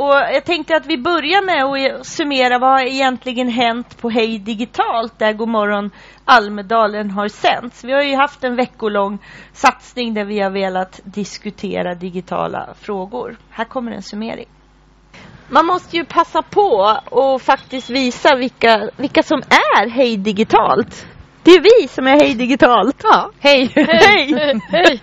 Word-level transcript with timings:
Och 0.00 0.14
jag 0.14 0.44
tänkte 0.44 0.76
att 0.76 0.86
vi 0.86 0.98
börjar 0.98 1.42
med 1.42 1.64
att 1.64 2.06
summera 2.06 2.58
vad 2.58 2.70
har 2.70 2.86
egentligen 2.86 3.48
hänt 3.48 4.00
på 4.00 4.10
Hej 4.10 4.38
Digitalt 4.38 5.18
där 5.18 5.32
Godmorgon 5.32 5.90
Almedalen 6.24 7.10
har 7.10 7.28
sänts. 7.28 7.84
Vi 7.84 7.92
har 7.92 8.02
ju 8.02 8.16
haft 8.16 8.44
en 8.44 8.56
veckolång 8.56 9.18
satsning 9.52 10.14
där 10.14 10.24
vi 10.24 10.40
har 10.40 10.50
velat 10.50 11.00
diskutera 11.04 11.94
digitala 11.94 12.74
frågor. 12.80 13.36
Här 13.50 13.64
kommer 13.64 13.92
en 13.92 14.02
summering. 14.02 14.48
Man 15.48 15.66
måste 15.66 15.96
ju 15.96 16.04
passa 16.04 16.42
på 16.42 16.98
och 17.10 17.42
faktiskt 17.42 17.90
visa 17.90 18.36
vilka, 18.36 18.90
vilka 18.96 19.22
som 19.22 19.38
är 19.38 19.90
Hej 19.90 20.16
Digitalt. 20.16 21.06
Det 21.42 21.50
är 21.50 21.60
vi 21.60 21.88
som 21.88 22.06
är 22.06 22.16
Hej 22.16 22.34
Digitalt. 22.34 23.00
Ja. 23.02 23.30
Hej! 23.40 23.70
Hej! 23.74 24.60
Hej! 24.70 25.00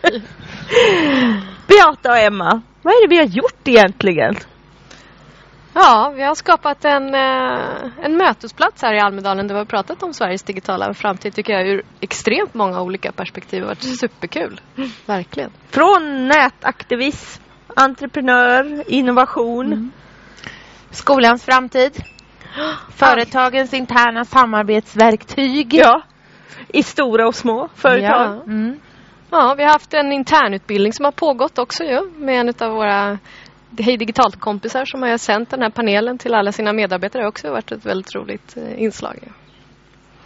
Beata 1.68 2.12
och 2.12 2.18
Emma, 2.18 2.62
vad 2.82 2.94
är 2.94 3.08
det 3.08 3.16
vi 3.16 3.18
har 3.18 3.36
gjort 3.36 3.68
egentligen? 3.68 4.36
Ja, 5.74 6.14
vi 6.16 6.24
har 6.24 6.36
skapat 6.36 6.86
en, 6.86 7.16
eh, 7.16 8.06
en 8.06 8.18
mötesplats 8.18 8.82
här 8.82 8.94
i 8.94 9.00
Almedalen 9.00 9.48
där 9.48 9.56
vi 9.56 9.60
har 9.60 9.66
pratat 9.66 10.04
om 10.04 10.14
Sveriges 10.14 10.44
digitala 10.44 10.94
framtid 10.94 11.34
tycker 11.34 11.54
jag 11.54 11.68
ur 11.68 11.84
extremt 12.00 12.54
många 12.54 12.82
olika 12.82 13.12
perspektiv. 13.12 13.60
Det 13.60 13.66
har 13.66 13.76
varit 13.76 14.00
superkul. 14.00 14.62
Verkligen. 15.06 15.52
Från 15.70 16.28
nätaktivism, 16.28 17.44
entreprenör, 17.76 18.84
innovation. 18.88 19.66
Mm. 19.66 19.92
Skolans 20.92 21.46
framtid. 21.46 22.04
Företagens 22.96 23.74
interna 23.74 24.26
samarbetsverktyg. 24.26 25.74
Ja, 25.74 26.02
i 26.68 26.84
stora 26.84 27.28
och 27.28 27.36
små 27.36 27.70
företag. 27.76 28.36
Ja. 28.36 28.44
Mm. 28.44 28.80
ja, 29.30 29.56
vi 29.58 29.64
har 29.64 29.72
haft 29.72 29.94
en 29.94 30.12
internutbildning 30.12 30.94
som 30.94 31.06
har 31.06 31.12
pågått 31.12 31.58
också 31.60 31.84
ju 31.84 32.12
med 32.18 32.40
en 32.40 32.54
av 32.60 32.72
våra 32.76 33.20
Hej 33.78 33.98
Digitalt-kompisar 33.98 34.86
som 34.86 35.02
har 35.02 35.18
sänt 35.18 35.50
den 35.50 35.62
här 35.62 35.70
panelen 35.70 36.18
till 36.18 36.34
alla 36.34 36.52
sina 36.52 36.74
medarbetare. 36.74 37.28
Också 37.28 37.52
varit 37.52 37.72
ett 37.72 37.86
väldigt 37.86 38.16
roligt 38.16 38.58
eh, 38.58 38.84
inslag. 38.84 39.20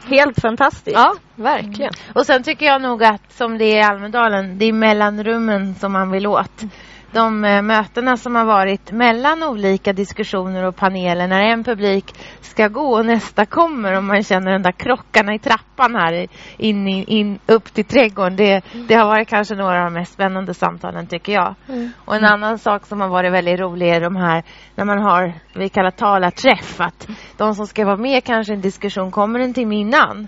Helt 0.06 0.42
fantastiskt. 0.42 0.98
Ja, 0.98 1.16
verkligen. 1.36 1.94
Mm. 1.94 2.14
Och 2.16 2.26
sen 2.26 2.44
tycker 2.44 2.66
jag 2.66 2.82
nog 2.82 3.04
att 3.04 3.32
som 3.32 3.58
det 3.58 3.66
är 3.66 3.78
i 3.78 3.82
Almedalen, 3.82 4.58
det 4.58 4.66
är 4.66 4.74
mellanrummen 4.74 5.76
som 5.76 5.92
man 5.92 6.12
vill 6.12 6.28
åt 6.28 6.64
de 7.12 7.46
eh, 7.46 7.62
mötena 7.62 8.18
som 8.18 8.36
har 8.36 8.46
varit 8.46 8.92
mellan 8.92 9.44
olika 9.44 9.94
diskussioner 9.94 10.64
och 10.64 10.76
paneler 10.76 11.28
när 11.28 11.42
en 11.42 11.64
publik 11.64 12.14
ska 12.42 12.68
gå 12.68 12.98
och 12.98 13.06
nästa 13.06 13.46
kommer 13.46 13.98
och 13.98 14.04
man 14.04 14.24
känner 14.24 14.52
den 14.52 14.62
där 14.62 14.72
krockarna 14.72 15.34
i 15.34 15.40
trappan 15.40 15.96
här 15.96 16.28
in, 16.58 16.88
in 16.88 17.40
upp 17.46 17.74
till 17.74 17.86
trädgården. 17.86 18.36
Det, 18.36 18.62
det 18.88 18.96
har 18.96 19.06
varit 19.06 19.28
kanske 19.28 19.56
några 19.56 19.78
av 19.78 19.92
de 19.92 19.94
mest 19.94 20.14
spännande 20.14 20.54
samtalen 20.54 21.08
tycker 21.08 21.34
jag. 21.34 21.56
Mm. 21.70 21.92
Och 22.06 22.16
en 22.16 22.26
annan 22.26 22.60
sak 22.60 22.86
som 22.86 23.02
har 23.02 23.08
varit 23.08 23.34
väldigt 23.34 23.60
rolig 23.60 23.90
är 23.90 24.02
de 24.02 24.16
här 24.16 24.44
när 24.76 24.86
man 24.86 25.00
har, 25.00 25.34
vi 25.56 25.70
kallar 25.70 25.92
talarträff, 25.92 26.82
att 26.82 27.08
de 27.38 27.56
som 27.56 27.68
ska 27.68 27.86
vara 27.86 27.98
med 27.98 28.24
kanske 28.24 28.54
i 28.54 28.56
en 28.56 28.62
diskussion 28.62 29.12
kommer 29.12 29.40
en 29.40 29.54
timme 29.54 29.76
innan. 29.76 30.28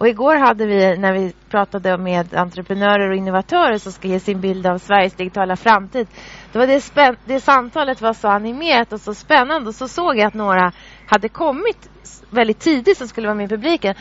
Och 0.00 0.08
igår 0.08 0.36
hade 0.36 0.66
vi, 0.66 0.96
när 0.96 1.12
vi 1.12 1.32
pratade 1.50 1.98
med 1.98 2.34
entreprenörer 2.34 3.10
och 3.10 3.16
innovatörer 3.16 3.78
som 3.78 3.92
ska 3.92 4.08
ge 4.08 4.20
sin 4.20 4.40
bild 4.40 4.66
av 4.66 4.78
Sveriges 4.78 5.14
digitala 5.14 5.56
framtid. 5.56 6.08
Då 6.52 6.58
var 6.58 6.66
det, 6.66 6.78
spän- 6.78 7.16
det 7.24 7.40
samtalet 7.40 8.00
var 8.00 8.12
så 8.12 8.28
animerat 8.28 8.92
och 8.92 9.00
så 9.00 9.14
spännande. 9.14 9.68
Och 9.68 9.74
så 9.74 9.88
såg 9.88 10.16
jag 10.16 10.26
att 10.26 10.34
några 10.34 10.72
hade 11.06 11.28
kommit 11.28 11.90
väldigt 12.30 12.58
tidigt 12.58 12.98
som 12.98 13.08
skulle 13.08 13.26
vara 13.26 13.34
med 13.34 13.44
i 13.44 13.48
publiken. 13.48 13.94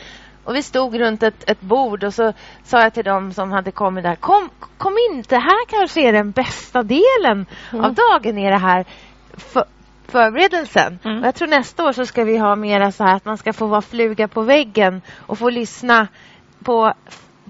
Och 0.43 0.55
vi 0.55 0.63
stod 0.63 0.99
runt 0.99 1.23
ett, 1.23 1.49
ett 1.49 1.61
bord 1.61 2.03
och 2.03 2.13
så 2.13 2.33
sa 2.63 2.81
jag 2.81 2.93
till 2.93 3.05
dem 3.05 3.33
som 3.33 3.51
hade 3.51 3.71
kommit 3.71 4.03
där. 4.03 4.15
Kom, 4.15 4.49
kom 4.77 4.93
in, 5.11 5.23
det 5.29 5.39
här 5.39 5.65
kanske 5.67 6.01
är 6.01 6.13
den 6.13 6.31
bästa 6.31 6.83
delen 6.83 7.45
mm. 7.71 7.85
av 7.85 7.93
dagen. 7.93 8.37
Är 8.37 8.51
det 8.51 8.57
här 8.57 8.85
för, 9.37 9.63
förberedelsen. 10.09 10.99
Mm. 11.03 11.23
jag 11.23 11.35
tror 11.35 11.47
nästa 11.47 11.85
år 11.85 11.91
så 11.91 12.05
ska 12.05 12.23
vi 12.23 12.37
ha 12.37 12.55
mera 12.55 12.91
så 12.91 13.03
här 13.03 13.15
att 13.15 13.25
man 13.25 13.37
ska 13.37 13.53
få 13.53 13.67
vara 13.67 13.81
fluga 13.81 14.27
på 14.27 14.41
väggen 14.41 15.01
och 15.17 15.37
få 15.37 15.49
lyssna 15.49 16.07
på 16.63 16.93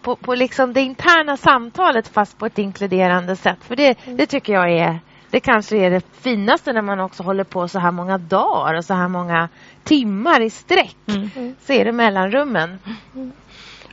på, 0.01 0.16
på 0.16 0.35
liksom 0.35 0.73
det 0.73 0.81
interna 0.81 1.38
samtalet 1.38 2.07
fast 2.07 2.38
på 2.38 2.45
ett 2.45 2.57
inkluderande 2.57 3.35
sätt. 3.35 3.57
För 3.61 3.75
det, 3.75 4.06
mm. 4.06 4.17
det 4.17 4.25
tycker 4.25 4.53
jag 4.53 4.72
är 4.72 5.00
det 5.31 5.39
kanske 5.39 5.78
är 5.78 5.91
det 5.91 6.01
finaste 6.22 6.73
när 6.73 6.81
man 6.81 7.00
också 7.00 7.23
håller 7.23 7.44
på 7.44 7.67
så 7.67 7.79
här 7.79 7.91
många 7.91 8.17
dagar 8.17 8.73
och 8.73 8.85
så 8.85 8.94
här 8.94 9.07
många 9.07 9.50
timmar 9.84 10.41
i 10.41 10.50
sträck. 10.50 10.97
Mm. 11.07 11.55
Så 11.61 11.73
är 11.73 11.85
det 11.85 11.91
mellanrummen. 11.91 12.79
Mm. 13.16 13.31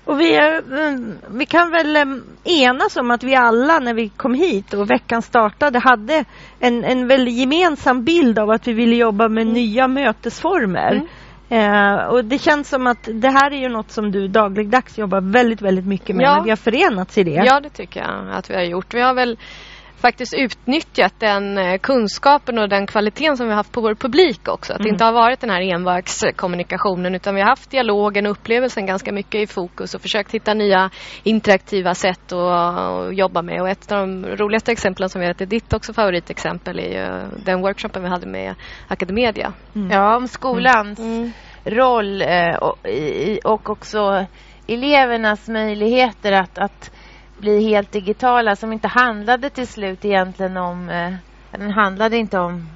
Och 0.06 0.20
vi, 0.20 0.34
är, 0.34 0.62
vi 1.38 1.46
kan 1.46 1.70
väl 1.70 2.22
enas 2.44 2.96
om 2.96 3.10
att 3.10 3.22
vi 3.22 3.34
alla 3.34 3.78
när 3.78 3.94
vi 3.94 4.08
kom 4.08 4.34
hit 4.34 4.74
och 4.74 4.90
veckan 4.90 5.22
startade 5.22 5.78
hade 5.78 6.24
en, 6.60 6.84
en 6.84 7.08
väldigt 7.08 7.34
gemensam 7.34 8.04
bild 8.04 8.38
av 8.38 8.50
att 8.50 8.66
vi 8.66 8.72
ville 8.72 8.96
jobba 8.96 9.28
med 9.28 9.42
mm. 9.42 9.54
nya 9.54 9.88
mötesformer. 9.88 10.92
Mm. 10.92 11.06
Eh, 11.48 12.04
och 12.06 12.24
det 12.24 12.38
känns 12.38 12.68
som 12.68 12.86
att 12.86 13.08
det 13.12 13.30
här 13.30 13.50
är 13.50 13.56
ju 13.56 13.68
något 13.68 13.90
som 13.90 14.10
du 14.10 14.28
dagligdags 14.28 14.98
jobbar 14.98 15.20
väldigt, 15.20 15.62
väldigt 15.62 15.86
mycket 15.86 16.16
med 16.16 16.24
ja. 16.24 16.36
när 16.36 16.44
vi 16.44 16.50
har 16.50 16.56
förenats 16.56 17.18
i 17.18 17.24
det. 17.24 17.42
Ja, 17.46 17.60
det 17.60 17.70
tycker 17.70 18.00
jag 18.00 18.30
att 18.32 18.50
vi 18.50 18.54
har 18.54 18.62
gjort. 18.62 18.94
Vi 18.94 19.00
har 19.00 19.14
väl 19.14 19.38
faktiskt 19.96 20.34
utnyttjat 20.34 21.14
den 21.18 21.58
eh, 21.58 21.78
kunskapen 21.78 22.58
och 22.58 22.68
den 22.68 22.86
kvaliteten 22.86 23.36
som 23.36 23.46
vi 23.46 23.52
har 23.52 23.56
haft 23.56 23.72
på 23.72 23.80
vår 23.80 23.94
publik 23.94 24.48
också. 24.48 24.72
Att 24.72 24.78
mm. 24.78 24.84
det 24.84 24.92
inte 24.92 25.04
har 25.04 25.12
varit 25.12 25.40
den 25.40 25.50
här 25.50 25.60
envägskommunikationen 25.60 27.14
utan 27.14 27.34
vi 27.34 27.40
har 27.40 27.48
haft 27.48 27.70
dialogen 27.70 28.26
och 28.26 28.32
upplevelsen 28.32 28.86
ganska 28.86 29.12
mycket 29.12 29.40
i 29.40 29.46
fokus 29.46 29.94
och 29.94 30.00
försökt 30.00 30.34
hitta 30.34 30.54
nya 30.54 30.90
interaktiva 31.22 31.94
sätt 31.94 32.32
att 32.32 33.16
jobba 33.16 33.42
med. 33.42 33.60
Och 33.60 33.68
ett 33.68 33.92
av 33.92 33.98
de 33.98 34.26
roligaste 34.26 34.72
exemplen 34.72 35.08
som 35.08 35.20
vi 35.20 35.26
vet 35.26 35.40
är 35.40 35.46
ditt 35.46 35.72
också 35.72 35.92
favoritexempel 35.92 36.78
är 36.78 36.82
ju 36.82 37.28
den 37.44 37.60
workshopen 37.60 38.02
vi 38.02 38.08
hade 38.08 38.26
med 38.26 38.54
Academedia. 38.88 39.52
Mm. 39.74 39.90
Ja, 39.90 40.16
om 40.16 40.28
skolans 40.28 40.98
mm. 40.98 41.32
roll 41.64 42.22
eh, 42.22 42.56
och 43.44 43.70
också 43.70 44.26
elevernas 44.66 45.48
möjligheter 45.48 46.32
att, 46.32 46.58
att 46.58 46.90
bli 47.38 47.68
helt 47.68 47.92
digitala 47.92 48.56
som 48.56 48.72
inte 48.72 48.88
handlade 48.88 49.50
till 49.50 49.66
slut 49.66 50.04
egentligen 50.04 50.56
om... 50.56 50.88
Eh, 50.88 51.14
den 51.50 51.70
handlade 51.70 52.16
inte 52.16 52.38
om, 52.38 52.68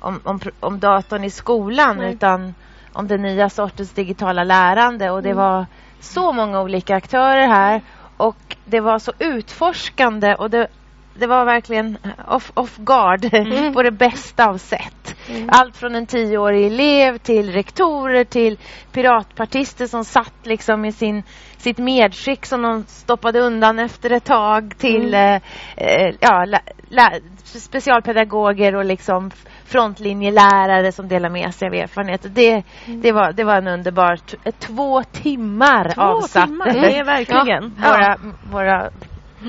om, 0.00 0.20
om, 0.24 0.40
om 0.60 0.80
datorn 0.80 1.24
i 1.24 1.30
skolan 1.30 1.96
Nej. 1.96 2.14
utan 2.14 2.54
om 2.92 3.08
den 3.08 3.22
nya 3.22 3.50
sortens 3.50 3.92
digitala 3.92 4.44
lärande. 4.44 5.10
Och 5.10 5.22
det 5.22 5.30
mm. 5.30 5.42
var 5.44 5.66
så 6.00 6.32
många 6.32 6.60
olika 6.60 6.96
aktörer 6.96 7.46
här 7.46 7.82
och 8.16 8.56
det 8.64 8.80
var 8.80 8.98
så 8.98 9.12
utforskande 9.18 10.34
och 10.34 10.50
det, 10.50 10.68
det 11.14 11.26
var 11.26 11.44
verkligen 11.44 11.98
off, 12.28 12.52
off 12.54 12.76
guard 12.76 13.24
mm. 13.34 13.74
på 13.74 13.82
det 13.82 13.90
bästa 13.90 14.48
av 14.48 14.58
sätt. 14.58 15.16
Mm. 15.28 15.48
Allt 15.52 15.76
från 15.76 15.94
en 15.94 16.06
tioårig 16.06 16.66
elev 16.66 17.18
till 17.18 17.52
rektorer 17.52 18.24
till 18.24 18.58
piratpartister 18.92 19.86
som 19.86 20.04
satt 20.04 20.34
liksom 20.42 20.84
i 20.84 20.92
sin, 20.92 21.22
sitt 21.56 21.78
medskick 21.78 22.46
som 22.46 22.62
de 22.62 22.84
stoppade 22.86 23.40
undan 23.40 23.78
efter 23.78 24.10
ett 24.10 24.24
tag 24.24 24.78
till 24.78 25.14
mm. 25.14 25.40
eh, 25.76 25.86
eh 25.86 26.14
ja, 26.20 26.44
la, 26.44 26.58
la, 26.88 27.10
specialpedagoger 27.44 28.76
och 28.76 28.84
liksom 28.84 29.30
frontlinjelärare 29.64 30.92
som 30.92 31.08
delar 31.08 31.30
med 31.30 31.54
sig 31.54 31.68
av 31.68 31.74
erfarenheter. 31.74 32.28
Det, 32.28 32.50
mm. 32.86 33.00
det, 33.00 33.12
var, 33.12 33.32
det 33.32 33.44
var 33.44 33.56
en 33.56 33.68
underbar 33.68 34.18
två 34.58 35.02
timmar 35.02 35.92
två 35.94 36.02
avsatt. 36.02 36.46
Timmar, 36.46 36.72
det 36.72 36.98
är 36.98 37.04
verkligen. 37.16 37.74
Ja, 37.82 37.88
våra, 37.88 38.16
våra 38.52 38.90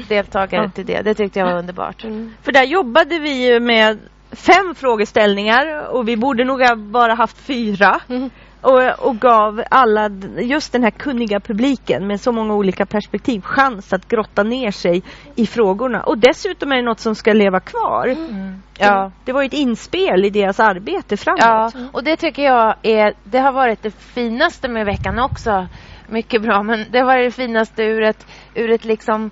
deltagare 0.09 0.63
ja. 0.63 0.69
till 0.69 0.85
det. 0.85 1.02
Det 1.02 1.13
tyckte 1.13 1.40
jag 1.40 1.46
var 1.46 1.57
underbart. 1.57 2.03
Mm. 2.03 2.34
För 2.41 2.52
där 2.52 2.63
jobbade 2.63 3.19
vi 3.19 3.59
med 3.59 4.00
fem 4.31 4.75
frågeställningar 4.75 5.88
och 5.88 6.07
vi 6.07 6.18
borde 6.18 6.44
nog 6.44 6.62
bara 6.78 7.13
haft 7.13 7.38
fyra. 7.38 8.00
Mm. 8.09 8.30
Och, 8.62 9.07
och, 9.07 9.19
gav 9.19 9.63
alla, 9.69 10.09
just 10.38 10.72
den 10.72 10.84
här 10.84 10.91
kunniga 10.91 11.40
publiken 11.40 12.07
med 12.07 12.22
så 12.22 12.31
många 12.31 12.53
olika 12.53 12.85
perspektiv, 12.85 13.41
chans 13.41 13.94
att 13.94 14.07
grotta 14.07 14.44
ner 14.44 14.72
sig 14.72 15.03
i 15.35 15.47
frågorna. 15.47 16.03
Och 16.03 16.18
dessutom 16.18 16.72
är 16.72 16.75
det 16.75 16.81
något 16.81 17.00
som 17.00 17.16
ska 17.16 17.34
leva 17.34 17.59
kvar. 17.59 18.07
Mm. 18.07 18.62
Ja. 18.78 19.12
Det 19.25 19.34
var 19.34 19.44
ett 19.44 19.53
inspel 19.53 20.25
i 20.25 20.30
deras 20.30 20.59
arbete 20.59 21.18
framåt. 21.18 21.40
Ja, 21.41 21.71
och 21.92 22.04
det 22.04 22.18
tycker 22.18 22.44
jag 22.44 22.75
är, 22.81 23.13
det 23.24 23.39
har 23.39 23.51
varit 23.51 23.83
det 23.83 23.92
finaste 23.92 24.68
med 24.68 24.86
veckan 24.86 25.19
också. 25.19 25.68
Mycket 26.07 26.42
bra, 26.42 26.63
men 26.63 26.86
det 26.92 27.04
var 27.04 27.18
det 27.18 27.31
finaste 27.31 27.83
ur 27.83 28.04
ett, 28.04 28.27
ur 28.56 28.71
ett 28.71 28.86
liksom 28.86 29.31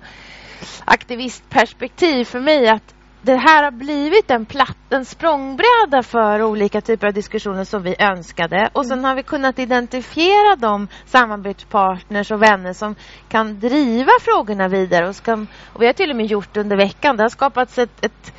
aktivistperspektiv 0.84 2.24
för 2.24 2.40
mig 2.40 2.68
att 2.68 2.94
det 3.22 3.36
här 3.36 3.62
har 3.62 3.70
blivit 3.70 4.30
en, 4.30 4.46
platt, 4.46 4.78
en 4.90 5.04
språngbräda 5.04 6.02
för 6.02 6.42
olika 6.42 6.80
typer 6.80 7.06
av 7.06 7.12
diskussioner 7.12 7.64
som 7.64 7.82
vi 7.82 7.96
önskade. 7.98 8.70
Och 8.72 8.86
sen 8.86 9.04
har 9.04 9.14
vi 9.14 9.22
kunnat 9.22 9.58
identifiera 9.58 10.56
de 10.56 10.88
samarbetspartners 11.06 12.30
och 12.30 12.42
vänner 12.42 12.72
som 12.72 12.94
kan 13.28 13.60
driva 13.60 14.12
frågorna 14.20 14.68
vidare. 14.68 15.08
Och, 15.08 15.16
ska, 15.16 15.46
och 15.72 15.82
vi 15.82 15.86
har 15.86 15.92
till 15.92 16.10
och 16.10 16.16
med 16.16 16.26
gjort 16.26 16.56
under 16.56 16.76
veckan. 16.76 17.16
Det 17.16 17.22
har 17.22 17.28
skapats 17.28 17.78
ett, 17.78 18.04
ett 18.04 18.32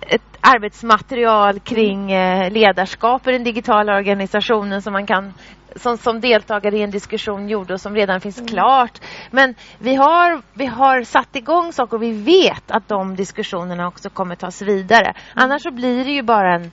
ett 0.00 0.38
arbetsmaterial 0.40 1.60
kring 1.60 2.12
eh, 2.12 2.50
ledarskap 2.50 3.26
i 3.26 3.32
den 3.32 3.44
digitala 3.44 3.96
organisationen 3.96 4.82
som 4.82 4.92
man 4.92 5.06
kan 5.06 5.34
som, 5.78 5.98
som 5.98 6.20
deltagare 6.20 6.76
i 6.76 6.82
en 6.82 6.90
diskussion 6.90 7.48
gjorde 7.48 7.74
och 7.74 7.80
som 7.80 7.94
redan 7.94 8.20
finns 8.20 8.38
mm. 8.38 8.48
klart. 8.48 9.00
Men 9.30 9.54
vi 9.78 9.94
har, 9.94 10.42
vi 10.52 10.66
har 10.66 11.02
satt 11.02 11.36
igång 11.36 11.72
saker 11.72 11.96
och 11.96 12.02
vi 12.02 12.12
vet 12.12 12.70
att 12.70 12.88
de 12.88 13.16
diskussionerna 13.16 13.88
också 13.88 14.10
kommer 14.10 14.34
tas 14.34 14.62
vidare. 14.62 15.04
Mm. 15.04 15.14
Annars 15.34 15.62
så 15.62 15.70
blir 15.70 16.04
det 16.04 16.10
ju 16.10 16.22
bara 16.22 16.54
en 16.54 16.70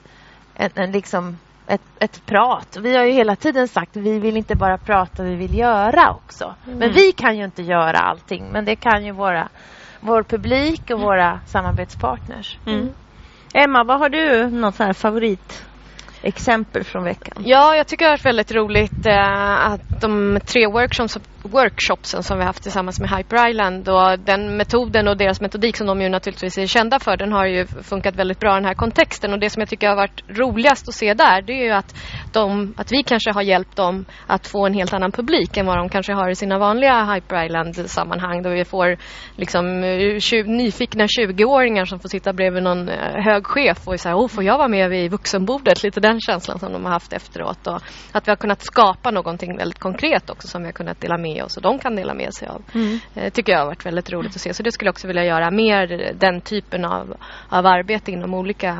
en, 0.56 0.70
en 0.74 0.92
liksom 0.92 1.38
ett, 1.66 1.82
ett 1.98 2.26
prat. 2.26 2.76
Vi 2.80 2.96
har 2.96 3.04
ju 3.04 3.12
hela 3.12 3.36
tiden 3.36 3.68
sagt 3.68 3.96
att 3.96 4.02
vi 4.02 4.18
vill 4.18 4.36
inte 4.36 4.54
bara 4.54 4.78
prata, 4.78 5.22
vi 5.22 5.34
vill 5.34 5.58
göra 5.58 6.10
också. 6.10 6.54
Mm. 6.66 6.78
Men 6.78 6.92
vi 6.92 7.12
kan 7.12 7.36
ju 7.36 7.44
inte 7.44 7.62
göra 7.62 7.98
allting, 7.98 8.48
men 8.52 8.64
det 8.64 8.76
kan 8.76 9.04
ju 9.04 9.12
våra, 9.12 9.48
vår 10.00 10.22
publik 10.22 10.90
och 10.90 11.00
våra 11.00 11.40
samarbetspartners. 11.46 12.58
Mm. 12.66 12.88
Emma, 13.54 13.84
vad 13.84 13.98
har 13.98 14.08
du 14.08 14.50
något 14.50 14.74
så 14.74 14.84
här 14.84 14.92
favorit 14.92 15.64
exempel 16.26 16.84
från 16.84 17.04
veckan? 17.04 17.42
Ja, 17.46 17.76
jag 17.76 17.86
tycker 17.86 18.04
det 18.04 18.10
har 18.10 18.12
varit 18.12 18.24
väldigt 18.24 18.52
roligt 18.52 19.06
eh, 19.06 19.66
att 19.66 20.00
de 20.00 20.40
tre 20.46 20.66
workshops, 20.66 21.18
workshopsen 21.42 22.22
som 22.22 22.38
vi 22.38 22.44
haft 22.44 22.62
tillsammans 22.62 23.00
med 23.00 23.10
Hyper 23.10 23.48
Island 23.50 23.88
och 23.88 24.18
den 24.18 24.56
metoden 24.56 25.08
och 25.08 25.16
deras 25.16 25.40
metodik 25.40 25.76
som 25.76 25.86
de 25.86 26.00
ju 26.00 26.08
naturligtvis 26.08 26.58
är 26.58 26.66
kända 26.66 26.98
för 26.98 27.16
den 27.16 27.32
har 27.32 27.46
ju 27.46 27.66
funkat 27.66 28.16
väldigt 28.16 28.40
bra 28.40 28.52
i 28.52 28.54
den 28.54 28.64
här 28.64 28.74
kontexten 28.74 29.32
och 29.32 29.38
det 29.38 29.50
som 29.50 29.60
jag 29.60 29.68
tycker 29.68 29.88
har 29.88 29.96
varit 29.96 30.22
roligast 30.28 30.88
att 30.88 30.94
se 30.94 31.14
där 31.14 31.42
det 31.42 31.52
är 31.52 31.64
ju 31.64 31.70
att, 31.70 31.94
de, 32.32 32.74
att 32.76 32.92
vi 32.92 33.02
kanske 33.02 33.32
har 33.32 33.42
hjälpt 33.42 33.76
dem 33.76 34.04
att 34.26 34.46
få 34.46 34.66
en 34.66 34.74
helt 34.74 34.92
annan 34.92 35.12
publik 35.12 35.56
än 35.56 35.66
vad 35.66 35.78
de 35.78 35.88
kanske 35.88 36.12
har 36.12 36.30
i 36.30 36.34
sina 36.34 36.58
vanliga 36.58 37.04
Hyper 37.04 37.44
Island-sammanhang 37.44 38.42
då 38.42 38.50
vi 38.50 38.64
får 38.64 38.96
liksom 39.36 39.64
20, 40.20 40.40
eh, 40.40 40.46
nyfikna 40.46 41.06
20-åringar 41.06 41.84
som 41.84 42.00
får 42.00 42.08
sitta 42.08 42.32
bredvid 42.32 42.62
någon 42.62 42.88
eh, 42.88 43.24
hög 43.24 43.46
chef 43.46 43.88
och 43.88 44.00
säga, 44.00 44.16
oh, 44.16 44.28
får 44.28 44.44
jag 44.44 44.58
vara 44.58 44.68
med 44.68 44.90
vid 44.90 45.10
vuxenbordet? 45.10 45.82
Lite 45.82 46.00
den 46.00 46.20
känslan 46.20 46.58
som 46.58 46.72
de 46.72 46.84
har 46.84 46.92
haft 46.92 47.12
efteråt 47.12 47.66
och 47.66 47.80
att 48.12 48.28
vi 48.28 48.30
har 48.30 48.36
kunnat 48.36 48.62
skapa 48.62 49.10
någonting 49.10 49.56
väldigt 49.56 49.78
konkret 49.78 50.30
också 50.30 50.48
som 50.48 50.62
vi 50.62 50.66
har 50.68 50.72
kunnat 50.72 51.00
dela 51.00 51.18
med 51.18 51.44
oss 51.44 51.56
och 51.56 51.62
de 51.62 51.78
kan 51.78 51.96
dela 51.96 52.14
med 52.14 52.34
sig 52.34 52.48
av. 52.48 52.62
Mm. 52.74 52.98
Eh, 53.14 53.32
tycker 53.32 53.52
jag 53.52 53.58
har 53.58 53.66
varit 53.66 53.86
väldigt 53.86 54.12
roligt 54.12 54.34
att 54.34 54.40
se. 54.40 54.54
Så 54.54 54.62
det 54.62 54.72
skulle 54.72 54.88
jag 54.88 54.92
också 54.92 55.06
vilja 55.06 55.24
göra 55.24 55.50
mer 55.50 56.12
den 56.14 56.40
typen 56.40 56.84
av, 56.84 57.16
av 57.48 57.66
arbete 57.66 58.10
inom 58.10 58.34
olika 58.34 58.72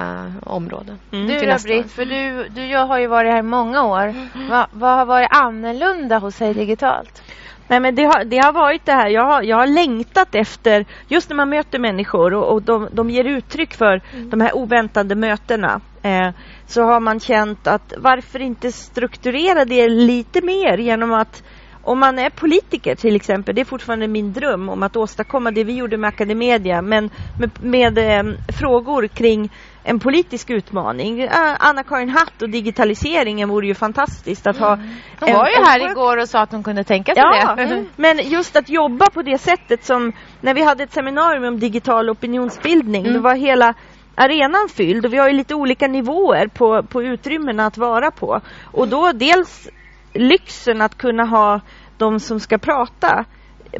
områden. 0.42 0.98
Mm. 1.12 1.26
Du 1.26 1.46
då 1.46 1.56
Britt, 1.64 1.92
för 1.92 2.04
du, 2.04 2.48
du 2.48 2.76
har 2.76 2.98
ju 2.98 3.06
varit 3.06 3.32
här 3.32 3.42
många 3.46 3.84
år. 3.84 4.14
Va, 4.50 4.66
vad 4.72 4.96
har 4.96 5.06
varit 5.06 5.28
annorlunda 5.30 6.18
hos 6.18 6.40
Hej 6.40 6.54
Digitalt? 6.54 7.22
Nej, 7.68 7.80
men 7.80 7.94
det 7.94 8.04
har, 8.04 8.24
det 8.24 8.38
har 8.38 8.52
varit 8.52 8.86
det 8.86 8.92
här. 8.92 9.08
Jag 9.08 9.24
har, 9.24 9.42
jag 9.42 9.56
har 9.56 9.66
längtat 9.66 10.34
efter, 10.34 10.84
just 11.08 11.28
när 11.28 11.36
man 11.36 11.48
möter 11.48 11.78
människor 11.78 12.34
och, 12.34 12.52
och 12.52 12.62
de, 12.62 12.88
de 12.92 13.10
ger 13.10 13.24
uttryck 13.24 13.74
för 13.74 14.02
mm. 14.14 14.30
de 14.30 14.40
här 14.40 14.56
oväntade 14.56 15.14
mötena. 15.14 15.80
Eh, 16.02 16.30
så 16.66 16.82
har 16.82 17.00
man 17.00 17.20
känt 17.20 17.66
att 17.66 17.92
varför 17.98 18.42
inte 18.42 18.72
strukturera 18.72 19.64
det 19.64 19.88
lite 19.88 20.40
mer 20.42 20.78
genom 20.78 21.12
att 21.12 21.42
om 21.82 21.98
man 21.98 22.18
är 22.18 22.30
politiker 22.30 22.94
till 22.94 23.16
exempel, 23.16 23.54
det 23.54 23.60
är 23.60 23.64
fortfarande 23.64 24.08
min 24.08 24.32
dröm 24.32 24.68
om 24.68 24.82
att 24.82 24.96
åstadkomma 24.96 25.50
det 25.50 25.64
vi 25.64 25.72
gjorde 25.72 25.96
med 25.96 26.08
Academedia, 26.08 26.82
men 26.82 27.10
med, 27.40 27.50
med 27.62 27.98
eh, 27.98 28.32
frågor 28.58 29.06
kring 29.06 29.50
en 29.88 29.98
politisk 29.98 30.50
utmaning. 30.50 31.28
Anna-Karin 31.58 32.08
Hatt 32.08 32.42
och 32.42 32.48
digitaliseringen 32.50 33.48
vore 33.48 33.66
ju 33.66 33.74
fantastiskt 33.74 34.46
att 34.46 34.56
ha. 34.58 34.72
Mm. 34.72 34.88
Hon 35.20 35.32
var 35.32 35.48
ju 35.48 35.64
här 35.64 35.90
igår 35.90 36.16
och 36.16 36.28
sa 36.28 36.40
att 36.40 36.52
hon 36.52 36.62
kunde 36.62 36.84
tänka 36.84 37.14
sig 37.14 37.22
ja, 37.22 37.54
det. 37.56 37.62
Mm. 37.62 37.86
Men 37.96 38.18
just 38.28 38.56
att 38.56 38.68
jobba 38.68 39.10
på 39.10 39.22
det 39.22 39.38
sättet 39.38 39.84
som 39.84 40.12
när 40.40 40.54
vi 40.54 40.62
hade 40.62 40.82
ett 40.82 40.92
seminarium 40.92 41.44
om 41.44 41.60
digital 41.60 42.10
opinionsbildning, 42.10 43.02
mm. 43.02 43.14
då 43.14 43.20
var 43.20 43.34
hela 43.34 43.74
arenan 44.14 44.68
fylld 44.68 45.06
och 45.06 45.12
vi 45.12 45.18
har 45.18 45.28
ju 45.28 45.34
lite 45.34 45.54
olika 45.54 45.88
nivåer 45.88 46.46
på, 46.46 46.82
på 46.82 47.02
utrymmena 47.02 47.66
att 47.66 47.78
vara 47.78 48.10
på. 48.10 48.40
Och 48.64 48.88
då 48.88 49.12
dels 49.12 49.68
lyxen 50.12 50.82
att 50.82 50.98
kunna 50.98 51.24
ha 51.24 51.60
de 51.98 52.20
som 52.20 52.40
ska 52.40 52.58
prata 52.58 53.24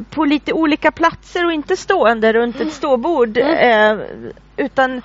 på 0.09 0.25
lite 0.25 0.53
olika 0.53 0.91
platser 0.91 1.45
och 1.45 1.53
inte 1.53 1.77
stående 1.77 2.33
runt 2.33 2.61
ett 2.61 2.73
ståbord. 2.73 3.37
Mm. 3.37 3.99
Eh, 3.99 4.05
utan 4.57 5.01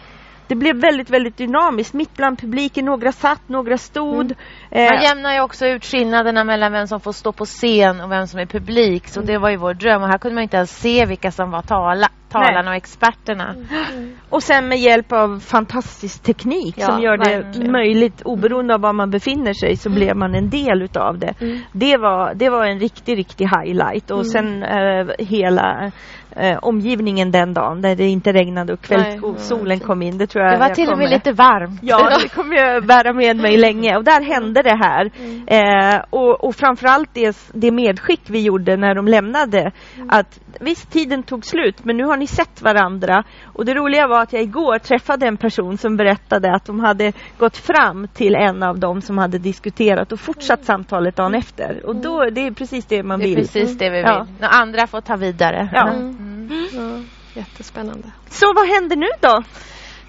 det 0.47 0.55
blev 0.55 0.77
väldigt, 0.77 1.11
väldigt 1.11 1.37
dynamiskt. 1.37 1.95
Mitt 1.95 2.17
bland 2.17 2.39
publiken, 2.39 2.85
några 2.85 3.13
satt, 3.13 3.49
några 3.49 3.79
stod. 3.79 4.35
Mm. 4.71 4.95
Man 4.95 5.03
jämnar 5.03 5.35
ju 5.35 5.41
också 5.41 5.67
ut 5.67 5.85
skillnaderna 5.85 6.45
mellan 6.45 6.73
vem 6.73 6.87
som 6.87 7.01
får 7.01 7.13
stå 7.13 7.33
på 7.33 7.45
scen 7.45 8.01
och 8.01 8.11
vem 8.11 8.27
som 8.27 8.41
är 8.41 8.47
publik. 8.47 9.09
Så 9.09 9.21
mm. 9.21 9.33
det 9.33 9.39
var 9.39 9.51
ju 9.51 9.57
vår 9.57 9.75
dröm. 9.75 10.03
Och 10.03 10.09
här 10.09 10.19
kunde 10.19 10.35
man 10.35 10.43
inte 10.43 10.57
ens 10.57 10.81
se 10.81 11.07
vilka 11.07 11.31
som 11.31 11.51
var 11.51 11.63
tala, 11.63 12.09
talarna 12.33 12.71
och 12.71 12.77
experterna. 12.77 13.55
Mm. 13.93 14.13
Och 14.31 14.43
sen 14.43 14.69
med 14.69 14.79
hjälp 14.79 15.13
av 15.13 15.41
fantastisk 15.41 16.23
teknik 16.23 16.75
ja, 16.79 16.87
som 16.87 17.01
gör 17.01 17.17
det 17.17 17.43
verkligen. 17.43 17.73
möjligt, 17.73 18.23
oberoende 18.25 18.75
av 18.75 18.81
var 18.81 18.93
man 18.93 19.11
befinner 19.11 19.53
sig, 19.53 19.77
så 19.77 19.91
blev 19.91 20.17
man 20.17 20.35
en 20.35 20.51
del 20.51 20.83
utav 20.83 21.19
det. 21.19 21.35
Mm. 21.41 21.59
Det, 21.73 21.97
var, 21.97 22.35
det 22.35 22.51
var 22.51 22.67
en 22.67 22.79
riktig, 22.79 23.19
riktig 23.19 23.45
highlight. 23.45 24.11
Och 24.11 24.25
mm. 24.25 24.31
sen 24.31 24.63
äh, 24.63 25.07
hela 25.19 25.93
eh, 26.37 26.59
omgivningen 26.63 27.31
den 27.31 27.55
dagen 27.55 27.83
där 27.83 27.97
det 27.97 28.09
inte 28.09 28.33
regnade 28.33 28.73
och 28.73 28.81
kvällssolen 28.81 29.81
kom 29.81 30.03
in. 30.03 30.19
Det, 30.19 30.27
tror 30.27 30.45
jag 30.45 30.55
det 30.55 30.59
var 30.59 30.75
till 30.75 30.93
och 30.93 30.99
med 30.99 31.11
lite 31.11 31.33
varmt. 31.33 31.81
Ja, 31.83 32.19
det 32.23 32.29
kommer 32.29 32.57
jag 32.57 32.87
bära 32.87 33.13
med 33.13 33.37
mig 33.37 33.57
länge. 33.57 33.97
Och 33.97 34.05
där 34.05 34.23
hände 34.23 34.63
det 34.63 34.77
här. 34.77 35.11
Mm. 35.19 35.49
Eh, 35.49 36.05
och, 36.11 36.45
och 36.45 36.55
framförallt 36.55 37.11
det, 37.15 37.51
det 37.55 37.71
medskick 37.71 38.21
vi 38.27 38.43
gjorde 38.43 38.77
när 38.77 38.95
de 38.95 39.07
lämnade. 39.07 39.73
Mm. 39.97 40.09
Att 40.11 40.41
visst, 40.61 40.93
tiden 40.93 41.23
tog 41.23 41.45
slut, 41.45 41.85
men 41.85 41.97
nu 41.97 42.05
har 42.05 42.17
ni 42.17 42.22
sett 42.27 42.63
varandra. 42.63 43.25
Och 43.45 43.65
det 43.65 43.75
roliga 43.75 44.07
var 44.07 44.23
att 44.23 44.33
jag 44.33 44.43
igår 44.43 44.79
träffade 44.79 45.27
en 45.27 45.37
person 45.37 45.79
som 45.79 45.97
berättade 45.97 46.55
att 46.55 46.65
de 46.65 46.81
hade 46.81 47.13
gått 47.39 47.57
fram 47.57 48.09
till 48.09 48.35
en 48.35 48.63
av 48.63 48.79
dem 48.79 49.01
som 49.01 49.19
hade 49.19 49.39
diskuterat 49.39 50.13
och 50.13 50.21
fortsatt 50.21 50.59
mm. 50.59 50.67
samtalet 50.67 51.17
dagen 51.17 51.35
efter. 51.35 51.87
Och 51.87 51.97
då, 51.97 52.31
det 52.31 52.47
är 52.47 52.51
precis 52.51 52.85
det 52.85 53.03
man 53.03 53.21
vill. 53.21 53.35
Det 53.35 53.41
är 53.41 53.43
precis 53.43 53.79
det 53.79 53.91
vi 53.91 53.97
vill. 53.97 54.07
Ja. 54.07 54.27
När 54.39 54.49
andra 54.49 54.87
får 54.87 55.01
ta 55.01 55.17
vidare. 55.17 55.71
Ja. 55.73 55.89
Mm. 55.89 56.49
Mm. 56.51 56.67
Ja, 56.73 57.41
jättespännande. 57.41 58.09
Så 58.29 58.53
vad 58.55 58.69
händer 58.69 58.97
nu 58.97 59.09
då? 59.21 59.43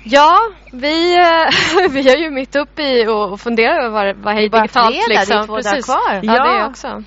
Ja, 0.05 0.39
vi, 0.71 1.15
eh, 1.15 1.23
vi 1.89 2.09
är 2.09 2.17
ju 2.17 2.29
mitt 2.29 2.55
uppe 2.55 2.81
i 2.81 3.07
och 3.07 3.39
funderar 3.39 3.85
över 3.85 4.13
vad, 4.13 4.33
Hej 4.33 4.49
Digitalt 4.49 4.95
fredag, 4.95 5.19
liksom. 5.19 5.37
Det 5.37 5.53
är 5.53 5.55
Precis. 5.55 5.85
kvar. 5.85 6.13
Ja, 6.13 6.19
ja, 6.23 6.43
det 6.43 6.59
är 6.59 6.65
också. 6.65 7.03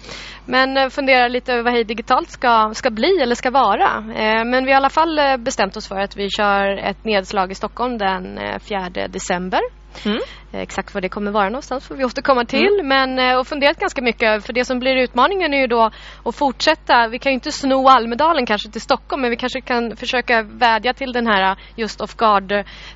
Men 0.47 0.77
eh, 0.77 0.88
funderar 0.88 1.29
lite 1.29 1.53
över 1.53 1.62
vad 1.62 1.73
Hej 1.73 1.85
Digitalt 1.85 2.31
ska, 2.31 2.71
ska 2.75 2.91
bli 2.91 3.19
eller 3.23 3.35
ska 3.35 3.50
vara. 3.50 4.05
Eh, 4.17 4.44
men 4.44 4.65
vi 4.65 4.73
har 4.73 4.81
i 4.81 4.83
alla 4.83 4.91
fall 4.91 5.21
bestämt 5.38 5.77
oss 5.77 5.88
för 5.88 6.00
att 6.00 6.17
vi 6.17 6.31
kör 6.31 6.77
ett 6.77 7.05
nedslag 7.05 7.50
i 7.50 7.55
Stockholm 7.55 7.99
den 7.99 8.38
4 8.61 9.09
december. 9.09 9.61
Mm. 10.05 10.19
Eh, 10.56 10.62
exakt 10.62 10.94
var 10.94 11.00
det 11.00 11.08
kommer 11.08 11.31
vara 11.31 11.49
någonstans 11.49 11.87
får 11.87 11.94
vi 11.94 12.05
återkomma 12.05 12.44
till. 12.44 12.81
Mm. 12.81 12.88
Men 12.88 13.19
eh, 13.19 13.38
och 13.38 13.47
funderat 13.47 13.79
ganska 13.79 14.03
mycket. 14.03 14.47
För 14.47 14.53
det 14.53 14.64
som 14.64 14.79
blir 14.79 14.97
utmaningen 14.97 15.55
är 15.55 15.58
ju 15.58 15.67
då 15.67 15.91
att 16.25 16.35
fortsätta. 16.35 17.08
Vi 17.08 17.19
kan 17.19 17.32
ju 17.32 17.35
inte 17.35 17.53
sno 17.53 17.88
Almedalen 17.88 18.47
kanske 18.47 18.70
till 18.70 18.81
Stockholm. 18.81 19.23
Men 19.23 19.31
vi 19.31 19.37
kanske 19.37 19.61
kan 19.61 19.97
försöka 19.97 20.43
vädja 20.43 20.94
till 20.94 21.12
den 21.12 21.26
här 21.26 21.50
eh, 21.50 21.56
just 21.76 22.00
off 22.00 22.17
guard 22.17 22.53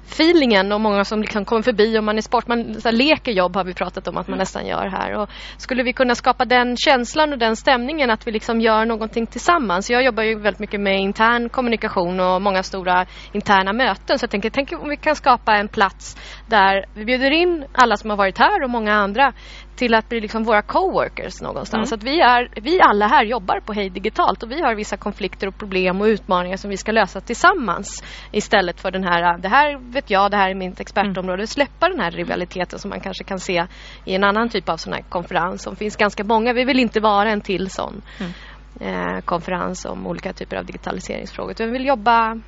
feelingen. 0.06 0.72
Och 0.72 0.80
många 0.80 1.04
som 1.04 1.22
liksom 1.22 1.44
kommer 1.44 1.62
förbi 1.62 1.98
om 1.98 2.04
man 2.04 2.18
är 2.18 2.22
sport. 2.22 2.48
Man 2.48 2.80
så 2.80 2.90
leker 2.90 3.32
jobb 3.32 3.56
har 3.56 3.64
vi 3.64 3.74
pratat 3.74 4.08
om 4.08 4.16
att 4.16 4.28
man 4.28 4.34
mm. 4.34 4.38
nästan 4.38 4.66
gör 4.66 4.86
här. 4.86 5.16
Och 5.16 5.28
skulle 5.56 5.82
vi 5.82 5.92
kunna 5.92 6.14
skapa 6.14 6.44
den 6.44 6.76
känslan 6.76 7.32
och 7.32 7.38
den 7.38 7.56
stämningen 7.56 8.10
att 8.10 8.26
vi 8.26 8.32
liksom 8.32 8.60
gör 8.60 8.84
någonting 8.84 9.26
tillsammans. 9.26 9.90
Jag 9.90 10.02
jobbar 10.04 10.22
ju 10.22 10.38
väldigt 10.38 10.60
mycket 10.60 10.80
med 10.80 11.00
intern 11.00 11.48
kommunikation 11.48 12.20
och 12.20 12.42
många 12.42 12.62
stora 12.62 13.06
interna 13.32 13.72
möten. 13.72 14.18
Så 14.18 14.24
jag 14.24 14.30
tänker, 14.30 14.50
tänk 14.50 14.72
om 14.72 14.88
vi 14.88 14.96
kan 14.96 15.16
skapa 15.16 15.56
en 15.56 15.68
plats 15.68 16.16
där 16.48 16.84
vi 16.94 17.04
bjuder 17.04 17.30
in 17.30 17.49
in 17.50 17.64
alla 17.72 17.96
som 17.96 18.10
har 18.10 18.16
varit 18.16 18.38
här 18.38 18.62
och 18.64 18.70
många 18.70 18.94
andra 18.94 19.32
till 19.76 19.94
att 19.94 20.08
bli 20.08 20.20
liksom 20.20 20.44
våra 20.44 20.62
coworkers 20.62 21.40
någonstans. 21.40 21.92
Mm. 21.92 21.98
Att 21.98 22.04
vi, 22.04 22.20
är, 22.20 22.60
vi 22.60 22.80
alla 22.80 23.06
här 23.06 23.24
jobbar 23.24 23.60
på 23.60 23.72
Hej 23.72 23.90
Digitalt 23.90 24.42
och 24.42 24.50
vi 24.50 24.62
har 24.62 24.74
vissa 24.74 24.96
konflikter 24.96 25.46
och 25.46 25.58
problem 25.58 26.00
och 26.00 26.04
utmaningar 26.04 26.56
som 26.56 26.70
vi 26.70 26.76
ska 26.76 26.92
lösa 26.92 27.20
tillsammans 27.20 28.04
istället 28.32 28.80
för 28.80 28.90
den 28.90 29.04
här, 29.04 29.38
det 29.38 29.48
här 29.48 29.78
vet 29.92 30.10
jag, 30.10 30.30
det 30.30 30.36
här 30.36 30.50
är 30.50 30.54
mitt 30.54 30.80
expertområde. 30.80 31.34
Mm. 31.34 31.46
Släppa 31.46 31.88
den 31.88 32.00
här 32.00 32.10
rivaliteten 32.10 32.78
som 32.78 32.88
man 32.88 33.00
kanske 33.00 33.24
kan 33.24 33.38
se 33.38 33.66
i 34.04 34.14
en 34.14 34.24
annan 34.24 34.48
typ 34.48 34.68
av 34.68 34.76
sån 34.76 34.92
här 34.92 35.02
konferens 35.08 35.62
som 35.62 35.76
finns 35.76 35.96
ganska 35.96 36.24
många. 36.24 36.52
Vi 36.52 36.64
vill 36.64 36.78
inte 36.78 37.00
vara 37.00 37.30
en 37.30 37.40
till 37.40 37.70
sån 37.70 38.02
mm. 38.20 38.32
eh, 38.80 39.20
konferens 39.24 39.84
om 39.84 40.06
olika 40.06 40.32
typer 40.32 40.56
av 40.56 40.64
digitaliseringsfrågor. 40.64 41.54
Vi 41.58 41.70
vill 41.70 41.86
jobba 41.86 42.40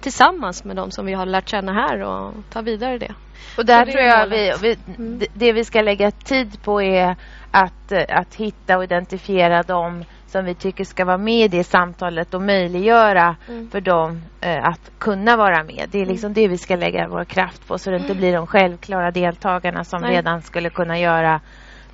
tillsammans 0.00 0.64
med 0.64 0.76
de 0.76 0.90
som 0.90 1.06
vi 1.06 1.12
har 1.12 1.26
lärt 1.26 1.48
känna 1.48 1.72
här 1.72 2.02
och 2.02 2.32
ta 2.50 2.62
vidare 2.62 2.98
det. 2.98 3.14
Och 3.56 3.66
där 3.66 3.86
tror 3.86 4.02
jag 4.02 4.26
vi, 4.26 4.52
vi, 4.62 4.78
mm. 4.98 5.20
det 5.34 5.52
vi 5.52 5.64
ska 5.64 5.82
lägga 5.82 6.10
tid 6.10 6.62
på 6.62 6.82
är 6.82 7.16
att, 7.50 7.92
att 8.08 8.34
hitta 8.34 8.76
och 8.76 8.84
identifiera 8.84 9.62
dem 9.62 10.04
som 10.26 10.44
vi 10.44 10.54
tycker 10.54 10.84
ska 10.84 11.04
vara 11.04 11.18
med 11.18 11.44
i 11.44 11.48
det 11.48 11.64
samtalet 11.64 12.34
och 12.34 12.42
möjliggöra 12.42 13.36
mm. 13.48 13.70
för 13.70 13.80
dem 13.80 14.22
eh, 14.40 14.64
att 14.64 14.90
kunna 14.98 15.36
vara 15.36 15.64
med. 15.64 15.88
Det 15.90 16.00
är 16.00 16.06
liksom 16.06 16.26
mm. 16.26 16.34
det 16.34 16.48
vi 16.48 16.58
ska 16.58 16.76
lägga 16.76 17.08
vår 17.08 17.24
kraft 17.24 17.68
på 17.68 17.78
så 17.78 17.90
det 17.90 17.96
inte 17.96 18.14
blir 18.14 18.32
de 18.32 18.46
självklara 18.46 19.10
deltagarna 19.10 19.84
som 19.84 20.02
Nej. 20.02 20.16
redan 20.16 20.42
skulle 20.42 20.70
kunna 20.70 20.98
göra 20.98 21.40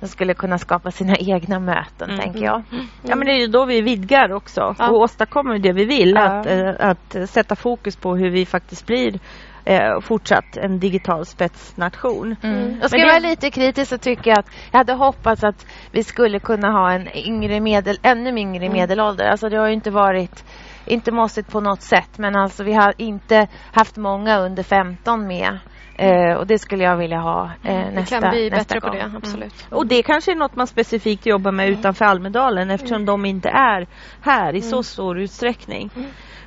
de 0.03 0.09
skulle 0.09 0.33
kunna 0.33 0.57
skapa 0.57 0.91
sina 0.91 1.15
egna 1.19 1.59
möten, 1.59 2.09
mm. 2.09 2.21
tänker 2.21 2.39
jag. 2.39 2.63
Mm. 2.71 2.85
Ja, 3.01 3.15
men 3.15 3.27
det 3.27 3.33
är 3.33 3.39
ju 3.39 3.47
då 3.47 3.65
vi 3.65 3.81
vidgar 3.81 4.33
också 4.33 4.75
ja. 4.79 4.89
och 4.89 4.97
åstadkommer 4.97 5.59
det 5.59 5.73
vi 5.73 5.85
vill. 5.85 6.13
Ja. 6.15 6.21
Att, 6.21 6.45
äh, 6.45 6.69
att 6.79 7.29
sätta 7.29 7.55
fokus 7.55 7.95
på 7.95 8.15
hur 8.15 8.29
vi 8.29 8.45
faktiskt 8.45 8.85
blir 8.85 9.19
eh, 9.65 9.99
fortsatt 10.01 10.57
en 10.57 10.79
digital 10.79 11.25
spetsnation. 11.25 12.35
Mm. 12.41 12.55
mm. 12.55 12.77
Jag 12.81 12.89
ska 12.89 12.99
det... 12.99 13.05
vara 13.05 13.19
lite 13.19 13.51
kritisk 13.51 13.91
och 13.93 14.01
tycka 14.01 14.33
att 14.33 14.45
jag 14.71 14.77
hade 14.77 14.93
hoppats 14.93 15.43
att 15.43 15.65
vi 15.91 16.03
skulle 16.03 16.39
kunna 16.39 16.71
ha 16.71 16.91
en 16.91 17.07
yngre 17.15 17.59
medel, 17.59 17.99
ännu 18.01 18.39
yngre 18.39 18.65
mm. 18.65 18.77
medelålder. 18.77 19.25
Alltså 19.25 19.49
det 19.49 19.57
har 19.57 19.67
ju 19.67 19.73
inte 19.73 19.91
varit 19.91 20.45
inte 20.85 21.11
måste 21.11 21.43
på 21.43 21.59
något 21.59 21.81
sätt 21.81 22.17
men 22.17 22.35
alltså 22.35 22.63
vi 22.63 22.73
har 22.73 22.93
inte 22.97 23.47
haft 23.71 23.97
många 23.97 24.39
under 24.39 24.63
15 24.63 25.27
med 25.27 25.59
Eh, 25.95 26.37
och 26.37 26.47
det 26.47 26.59
skulle 26.59 26.83
jag 26.83 26.97
vilja 26.97 27.19
ha 27.19 27.51
eh, 27.63 27.75
nästa, 27.75 28.15
Vi 28.15 28.21
kan 28.21 28.31
bli 28.31 28.49
bättre 28.49 28.79
gång. 28.79 28.91
på 28.91 28.97
det, 28.97 29.11
absolut. 29.17 29.67
Och 29.69 29.87
det 29.87 30.03
kanske 30.03 30.31
är 30.31 30.35
något 30.35 30.55
man 30.55 30.67
specifikt 30.67 31.25
jobbar 31.25 31.51
med 31.51 31.69
utanför 31.69 32.05
Almedalen 32.05 32.71
eftersom 32.71 33.05
de 33.05 33.25
inte 33.25 33.49
är 33.49 33.87
här 34.21 34.55
i 34.55 34.61
så 34.61 34.83
stor 34.83 35.19
utsträckning. 35.19 35.89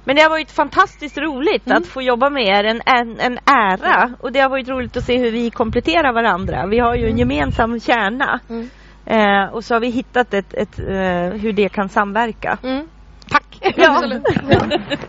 Men 0.05 0.17
det 0.17 0.23
har 0.23 0.31
varit 0.31 0.51
fantastiskt 0.51 1.19
roligt 1.19 1.71
att 1.71 1.87
få 1.87 2.03
jobba 2.03 2.31
med 2.31 2.43
er, 2.43 2.65
en, 2.65 2.81
en, 2.87 3.21
en 3.21 3.39
ära. 3.45 4.11
Och 4.21 4.33
det 4.33 4.41
har 4.41 4.49
varit 4.49 4.69
roligt 4.69 4.97
att 4.97 5.05
se 5.05 5.19
hur 5.19 5.31
vi 5.31 5.51
kompletterar 5.51 6.13
varandra. 6.13 6.67
Vi 6.67 6.79
har 6.79 6.95
ju 6.95 7.07
en 7.07 7.19
gemensam 7.19 7.81
kärna. 7.81 8.41
Mm. 8.49 8.69
Eh, 9.07 9.55
och 9.55 9.65
så 9.65 9.75
har 9.75 9.81
vi 9.81 9.91
hittat 9.91 10.35
ett, 10.35 10.55
ett, 10.55 10.79
eh, 10.79 11.41
hur 11.41 11.53
det 11.53 11.69
kan 11.69 11.89
samverka. 11.89 12.59
Mm. 12.63 12.87
Tack! 13.29 13.75
Ja. 13.77 14.03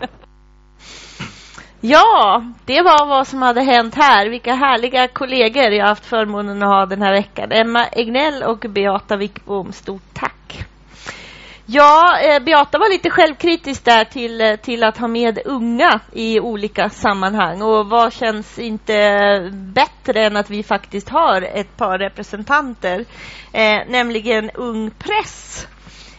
Ja, 1.80 2.44
det 2.64 2.82
var 2.82 3.06
vad 3.06 3.26
som 3.26 3.42
hade 3.42 3.60
hänt 3.60 3.94
här. 3.94 4.28
Vilka 4.28 4.54
härliga 4.54 5.08
kollegor 5.08 5.62
jag 5.62 5.82
har 5.82 5.88
haft 5.88 6.06
förmånen 6.06 6.62
att 6.62 6.68
ha 6.68 6.86
den 6.86 7.02
här 7.02 7.12
veckan. 7.12 7.52
Emma 7.52 7.86
Egnell 7.86 8.42
och 8.42 8.58
Beata 8.58 9.16
Wickbom, 9.16 9.72
stort 9.72 10.14
tack. 10.14 10.64
Ja, 11.66 12.18
eh, 12.20 12.42
Beata 12.42 12.78
var 12.78 12.90
lite 12.90 13.10
självkritisk 13.10 13.84
där 13.84 14.04
till, 14.04 14.40
eh, 14.40 14.56
till 14.56 14.84
att 14.84 14.98
ha 14.98 15.08
med 15.08 15.38
unga 15.44 16.00
i 16.12 16.40
olika 16.40 16.90
sammanhang. 16.90 17.62
Och 17.62 17.86
vad 17.86 18.12
känns 18.12 18.58
inte 18.58 19.50
bättre 19.52 20.24
än 20.24 20.36
att 20.36 20.50
vi 20.50 20.62
faktiskt 20.62 21.08
har 21.08 21.42
ett 21.42 21.76
par 21.76 21.98
representanter, 21.98 23.04
eh, 23.52 23.78
nämligen 23.88 24.50
Ung 24.50 24.90
Press 24.90 25.66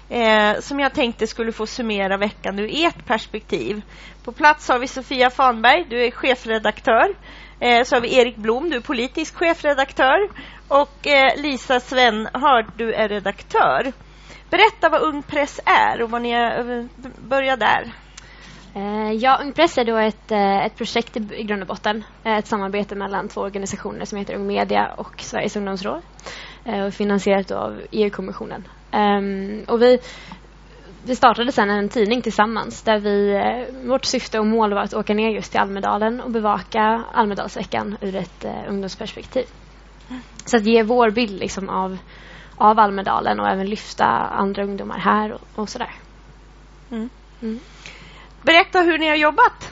eh, 0.10 0.60
som 0.60 0.80
jag 0.80 0.94
tänkte 0.94 1.28
skulle 1.28 1.52
få 1.52 1.66
summera 1.66 2.18
veckan 2.18 2.60
ur 2.60 2.86
ert 2.86 3.06
perspektiv. 3.06 3.82
På 4.24 4.32
plats 4.32 4.68
har 4.70 4.80
vi 4.80 4.88
Sofia 4.88 5.30
Fanberg, 5.30 5.86
du 5.90 6.06
är 6.06 6.12
chefredaktör. 6.12 7.16
Eh, 7.60 7.84
så 7.84 7.96
har 7.96 8.02
vi 8.02 8.16
Erik 8.16 8.36
Blom, 8.36 8.70
du 8.70 8.76
är 8.76 8.82
politisk 8.82 9.36
chefredaktör. 9.36 10.30
Och 10.68 11.08
eh, 11.08 11.42
Lisa 11.42 11.80
Svenhard, 11.80 12.66
du 12.78 12.94
är 12.94 13.10
redaktör. 13.10 13.92
Berätta 14.50 14.90
vad 14.90 15.02
Ung 15.02 15.24
Press 15.24 15.60
är 15.66 16.02
och 16.02 16.10
vad 16.10 16.22
ni 16.22 16.32
är, 16.32 16.80
eh, 16.80 16.86
börja 17.28 17.56
där. 17.56 17.92
Eh, 18.76 19.12
ja, 19.12 19.40
Ung 19.42 19.54
Press 19.54 19.78
är 19.78 19.86
då 19.86 19.98
ett, 19.98 20.32
eh, 20.32 20.66
ett 20.66 20.78
projekt 20.78 21.18
i, 21.18 21.28
i 21.36 21.44
grund 21.44 21.62
och 21.62 21.68
botten. 21.68 22.04
Ett 22.24 22.48
samarbete 22.48 22.96
mellan 22.96 23.28
två 23.28 23.42
organisationer 23.42 24.06
som 24.06 24.18
heter 24.18 24.36
Ung 24.36 24.48
Media 24.48 24.94
och 24.98 25.22
Sveriges 25.22 25.56
ungdomsråd. 25.56 26.02
Och 26.88 26.94
finansierat 26.94 27.48
då 27.48 27.56
av 27.56 27.82
EU-kommissionen. 27.92 28.64
Ehm, 28.92 29.64
Och 29.68 29.82
vi, 29.82 30.00
vi 31.04 31.16
startade 31.16 31.52
sedan 31.52 31.70
en 31.70 31.90
tidning 31.90 32.22
tillsammans 32.22 32.82
där 32.82 33.00
vi, 33.00 33.32
eh, 33.32 33.88
vårt 33.90 34.06
syfte 34.06 34.40
och 34.40 34.46
mål 34.48 34.74
var 34.74 34.82
att 34.82 34.94
åka 34.94 35.14
ner 35.14 35.30
just 35.30 35.52
till 35.52 35.60
Almedalen 35.60 36.22
och 36.22 36.32
bevaka 36.32 37.04
Almedalsveckan 37.14 37.98
ur 38.02 38.16
ett 38.16 38.46
eh, 38.46 38.70
ungdomsperspektiv. 38.70 39.46
Så 40.46 40.58
att 40.58 40.64
ge 40.66 40.84
vår 40.84 41.10
bild 41.10 41.40
liksom 41.40 41.70
av, 41.70 41.98
av 42.56 42.80
Almedalen 42.80 43.40
och 43.40 43.48
även 43.48 43.70
lyfta 43.70 44.06
andra 44.06 44.64
ungdomar 44.64 45.00
här 45.00 45.32
och, 45.34 45.42
och 45.56 45.70
sådär. 45.70 45.92
Berätta 48.42 48.82
hur 48.82 48.98
ni 48.98 49.08
har 49.08 49.16
jobbat. 49.16 49.69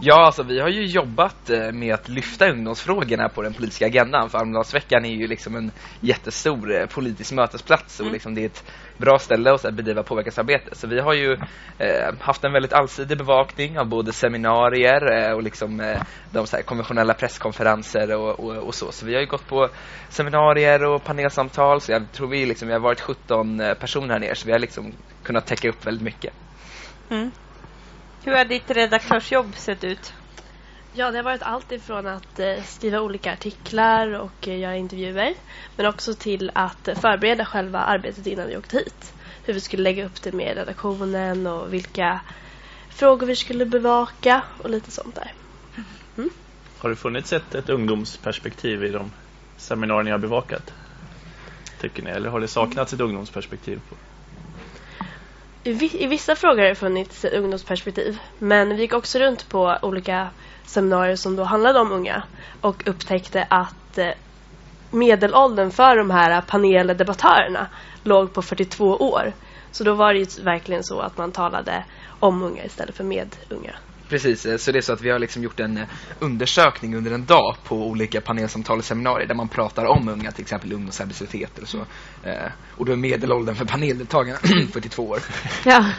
Ja, 0.00 0.26
alltså 0.26 0.42
vi 0.42 0.60
har 0.60 0.68
ju 0.68 0.84
jobbat 0.86 1.50
eh, 1.50 1.72
med 1.72 1.94
att 1.94 2.08
lyfta 2.08 2.50
ungdomsfrågorna 2.50 3.28
på 3.28 3.42
den 3.42 3.54
politiska 3.54 3.86
agendan. 3.86 4.30
För 4.30 4.38
Almedalsveckan 4.38 5.04
är 5.04 5.14
ju 5.14 5.26
liksom 5.26 5.56
en 5.56 5.70
jättestor 6.00 6.80
eh, 6.80 6.86
politisk 6.86 7.32
mötesplats 7.32 8.00
och 8.00 8.10
liksom 8.12 8.34
det 8.34 8.42
är 8.42 8.46
ett 8.46 8.64
bra 8.98 9.18
ställe 9.18 9.52
att 9.52 9.62
bedriva 9.62 10.02
påverkansarbete. 10.02 10.74
Så 10.74 10.86
vi 10.86 11.00
har 11.00 11.14
ju 11.14 11.32
eh, 11.78 12.14
haft 12.20 12.44
en 12.44 12.52
väldigt 12.52 12.72
allsidig 12.72 13.18
bevakning 13.18 13.78
av 13.78 13.86
både 13.86 14.12
seminarier 14.12 15.12
eh, 15.12 15.32
och 15.32 15.42
liksom 15.42 15.80
eh, 15.80 16.02
de 16.30 16.46
så 16.46 16.56
konventionella 16.64 17.14
presskonferenser 17.14 18.16
och, 18.16 18.40
och, 18.40 18.56
och 18.56 18.74
så. 18.74 18.92
Så 18.92 19.06
vi 19.06 19.14
har 19.14 19.20
ju 19.20 19.26
gått 19.26 19.48
på 19.48 19.68
seminarier 20.08 20.84
och 20.84 21.04
panelsamtal. 21.04 21.80
Så 21.80 21.92
jag 21.92 22.12
tror 22.12 22.28
vi 22.28 22.46
liksom, 22.46 22.68
vi 22.68 22.74
har 22.74 22.80
varit 22.80 23.00
17 23.00 23.60
eh, 23.60 23.74
personer 23.74 24.08
här 24.08 24.20
nere 24.20 24.34
så 24.34 24.46
vi 24.46 24.52
har 24.52 24.58
liksom 24.58 24.92
kunnat 25.22 25.46
täcka 25.46 25.68
upp 25.68 25.86
väldigt 25.86 26.04
mycket. 26.04 26.32
Mm. 27.10 27.30
Hur 28.24 28.32
har 28.32 28.44
ditt 28.44 28.70
redaktörsjobb 28.70 29.56
sett 29.56 29.84
ut? 29.84 30.14
Ja, 30.92 31.10
det 31.10 31.18
har 31.18 31.24
varit 31.24 31.42
allt 31.42 31.72
ifrån 31.72 32.06
att 32.06 32.40
eh, 32.40 32.62
skriva 32.64 33.00
olika 33.00 33.32
artiklar 33.32 34.12
och 34.12 34.48
eh, 34.48 34.58
göra 34.58 34.76
intervjuer 34.76 35.34
men 35.76 35.86
också 35.86 36.14
till 36.14 36.50
att 36.54 36.88
förbereda 37.00 37.44
själva 37.44 37.78
arbetet 37.78 38.26
innan 38.26 38.46
vi 38.46 38.56
åkte 38.56 38.76
hit. 38.76 39.14
Hur 39.44 39.54
vi 39.54 39.60
skulle 39.60 39.82
lägga 39.82 40.06
upp 40.06 40.22
det 40.22 40.32
med 40.32 40.56
redaktionen 40.56 41.46
och 41.46 41.74
vilka 41.74 42.20
frågor 42.88 43.26
vi 43.26 43.36
skulle 43.36 43.66
bevaka 43.66 44.42
och 44.62 44.70
lite 44.70 44.90
sånt 44.90 45.14
där. 45.14 45.32
Har 46.78 46.90
det 46.90 46.96
funnits 46.96 47.32
ett, 47.32 47.54
ett 47.54 47.68
ungdomsperspektiv 47.68 48.84
i 48.84 48.88
de 48.88 49.10
seminarier 49.56 50.04
ni 50.04 50.10
har 50.10 50.18
bevakat? 50.18 50.72
Tycker 51.80 52.02
ni? 52.02 52.10
Eller 52.10 52.30
har 52.30 52.40
det 52.40 52.48
saknats 52.48 52.92
ett 52.92 53.00
ungdomsperspektiv? 53.00 53.80
På? 53.88 53.96
I, 55.64 56.06
vissa 56.06 56.34
frågor 56.34 56.62
har 56.62 56.68
det 56.68 56.74
funnits 56.74 57.24
ett 57.24 57.32
ungdomsperspektiv 57.32 58.18
men 58.38 58.68
vi 58.68 58.82
gick 58.82 58.94
också 58.94 59.18
runt 59.18 59.48
på 59.48 59.78
olika 59.82 60.30
seminarier 60.66 61.16
som 61.16 61.36
då 61.36 61.44
handlade 61.44 61.80
om 61.80 61.92
unga 61.92 62.22
och 62.60 62.88
upptäckte 62.88 63.46
att 63.50 63.98
eh, 63.98 64.10
medelåldern 64.90 65.70
för 65.70 65.96
de 65.96 66.10
här 66.10 66.40
paneldebattörerna 66.40 67.68
låg 68.02 68.34
på 68.34 68.42
42 68.42 68.84
år. 68.84 69.32
Så 69.70 69.84
då 69.84 69.94
var 69.94 70.14
det 70.14 70.18
ju 70.18 70.42
verkligen 70.44 70.84
så 70.84 71.00
att 71.00 71.18
man 71.18 71.32
talade 71.32 71.84
om 72.20 72.42
unga 72.42 72.64
istället 72.64 72.96
för 72.96 73.04
med 73.04 73.36
unga. 73.50 73.74
Precis, 74.08 74.46
eh, 74.46 74.56
så 74.56 74.72
det 74.72 74.78
är 74.78 74.82
så 74.82 74.92
att 74.92 75.00
vi 75.02 75.10
har 75.10 75.18
liksom 75.18 75.42
gjort 75.42 75.60
en 75.60 75.76
eh, 75.76 75.86
undersökning 76.18 76.96
under 76.96 77.10
en 77.12 77.24
dag 77.24 77.56
på 77.64 77.86
olika 77.86 78.20
panelsamtal 78.20 78.78
och 78.78 78.84
seminarier 78.84 79.26
där 79.28 79.34
man 79.34 79.48
pratar 79.48 79.84
om 79.84 80.08
unga, 80.08 80.32
till 80.32 80.42
exempel 80.42 80.72
ungdomsarbetslöshet 80.72 81.58
och 81.58 81.68
så. 81.68 81.78
Eh, 82.22 82.50
Och 82.76 82.86
då 82.86 82.92
är 82.92 82.96
medelåldern 82.96 83.54
för 83.54 83.64
paneldeltagarna 83.64 84.38
42 84.72 85.08
år. 85.08 85.18
Ja. 85.64 85.92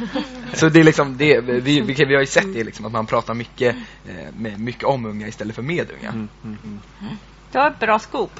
Så 0.53 0.69
det 0.69 0.79
är 0.79 0.83
liksom, 0.83 1.17
det, 1.17 1.41
vi, 1.41 1.59
vi, 1.59 1.81
vi 1.81 2.13
har 2.13 2.21
ju 2.21 2.25
sett 2.25 2.53
det 2.53 2.63
liksom, 2.63 2.85
att 2.85 2.91
man 2.91 3.05
pratar 3.05 3.33
mycket, 3.33 3.75
med, 4.37 4.59
mycket 4.59 4.83
om 4.83 5.05
unga 5.05 5.27
istället 5.27 5.55
för 5.55 5.61
med 5.61 5.91
unga. 5.99 6.09
Mm, 6.09 6.29
mm, 6.43 6.57
mm. 6.63 6.79
Det 7.51 7.57
var 7.57 7.67
ett 7.67 7.79
bra 7.79 7.99
skop. 7.99 8.39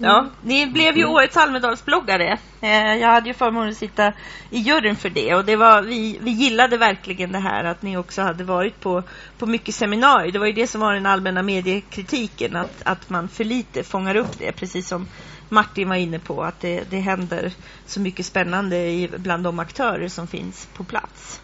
Ja, 0.00 0.26
ni 0.42 0.66
blev 0.66 0.96
ju 0.96 1.04
årets 1.04 1.36
Almedalsbloggare. 1.36 2.38
Eh, 2.60 2.96
jag 2.96 3.08
hade 3.08 3.28
ju 3.28 3.34
förmånen 3.34 3.70
att 3.70 3.76
sitta 3.76 4.12
i 4.50 4.58
juryn 4.58 4.96
för 4.96 5.10
det 5.10 5.34
och 5.34 5.44
det 5.44 5.56
var, 5.56 5.82
vi, 5.82 6.18
vi 6.20 6.30
gillade 6.30 6.76
verkligen 6.76 7.32
det 7.32 7.38
här 7.38 7.64
att 7.64 7.82
ni 7.82 7.96
också 7.96 8.22
hade 8.22 8.44
varit 8.44 8.80
på, 8.80 9.02
på 9.38 9.46
mycket 9.46 9.74
seminarier. 9.74 10.32
Det 10.32 10.38
var 10.38 10.46
ju 10.46 10.52
det 10.52 10.66
som 10.66 10.80
var 10.80 10.94
den 10.94 11.06
allmänna 11.06 11.42
mediekritiken, 11.42 12.56
att, 12.56 12.82
att 12.84 13.10
man 13.10 13.28
för 13.28 13.44
lite 13.44 13.82
fångar 13.82 14.14
upp 14.14 14.38
det, 14.38 14.52
precis 14.52 14.88
som 14.88 15.06
Martin 15.48 15.88
var 15.88 15.96
inne 15.96 16.18
på, 16.18 16.42
att 16.42 16.60
det, 16.60 16.84
det 16.90 17.00
händer 17.00 17.52
så 17.86 18.00
mycket 18.00 18.26
spännande 18.26 18.76
i, 18.76 19.10
bland 19.18 19.44
de 19.44 19.58
aktörer 19.58 20.08
som 20.08 20.26
finns 20.26 20.68
på 20.76 20.84
plats. 20.84 21.40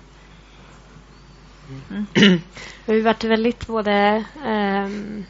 Vi 2.87 3.01
varit 3.01 3.25
väldigt 3.25 3.67
både 3.67 4.25
ehm, 4.45 5.25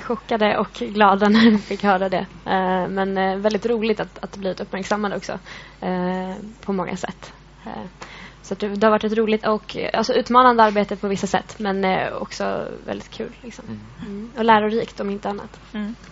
chockade 0.00 0.58
och 0.58 0.72
glada 0.72 1.28
när 1.28 1.50
vi 1.50 1.58
fick 1.58 1.82
höra 1.82 2.08
det. 2.08 2.26
Eh, 2.46 2.88
men 2.88 3.18
eh, 3.18 3.36
väldigt 3.36 3.66
roligt 3.66 4.00
att, 4.00 4.18
att 4.24 4.36
blivit 4.36 4.60
uppmärksammade 4.60 5.16
också 5.16 5.32
eh, 5.80 6.34
på 6.60 6.72
många 6.72 6.96
sätt. 6.96 7.32
Eh, 7.66 7.86
så 8.46 8.54
att 8.54 8.60
det, 8.60 8.68
det 8.68 8.86
har 8.86 8.90
varit 8.90 9.04
ett 9.04 9.18
roligt 9.18 9.46
och 9.46 9.76
alltså, 9.92 10.14
utmanande 10.14 10.62
arbete 10.62 10.96
på 10.96 11.08
vissa 11.08 11.26
sätt 11.26 11.58
men 11.58 11.84
eh, 11.84 12.12
också 12.12 12.68
väldigt 12.86 13.10
kul. 13.10 13.32
Liksom. 13.42 13.64
Mm. 14.06 14.30
Och 14.36 14.44
lärorikt 14.44 15.00
om 15.00 15.10
inte 15.10 15.28
annat. 15.28 15.60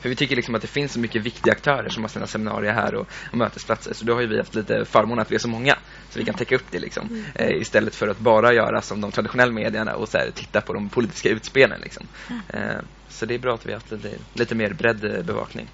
För 0.01 0.09
vi 0.09 0.17
tycker 0.17 0.37
liksom 0.37 0.55
att 0.55 0.63
det 0.63 0.69
finns 0.69 0.93
så 0.93 1.01
mycket 1.01 1.23
viktiga 1.23 1.53
aktörer 1.53 1.89
som 1.89 2.03
har 2.03 2.09
sina 2.09 2.27
seminarier 2.27 2.73
här 2.73 2.95
och, 2.95 3.07
och 3.31 3.39
mötesplatser. 3.39 3.95
Så 3.95 4.05
då 4.05 4.15
har 4.15 4.21
ju 4.21 4.27
vi 4.27 4.39
haft 4.39 4.55
lite 4.55 4.85
förmån 4.85 5.19
att 5.19 5.31
vi 5.31 5.35
är 5.35 5.39
så 5.39 5.49
många. 5.49 5.75
Så 6.11 6.19
vi 6.19 6.25
kan 6.25 6.35
täcka 6.35 6.55
upp 6.55 6.71
det 6.71 6.79
liksom. 6.79 7.25
Eh, 7.35 7.51
istället 7.51 7.95
för 7.95 8.09
att 8.09 8.19
bara 8.19 8.53
göra 8.53 8.81
som 8.81 9.01
de 9.01 9.11
traditionella 9.11 9.53
medierna 9.53 9.95
och 9.95 10.09
så 10.09 10.19
här, 10.19 10.31
titta 10.35 10.61
på 10.61 10.73
de 10.73 10.89
politiska 10.89 11.29
utspelen 11.29 11.81
liksom. 11.81 12.07
Eh, 12.49 12.79
så 13.15 13.27
det 13.27 13.35
är 13.35 13.39
bra 13.39 13.55
att 13.55 13.67
vi 13.67 13.73
har 13.73 13.81
haft 13.81 13.93
lite, 13.93 14.11
lite 14.35 14.55
mer 14.55 14.73
bredd 14.73 15.05
eh, 15.05 15.23
bevakning. 15.23 15.69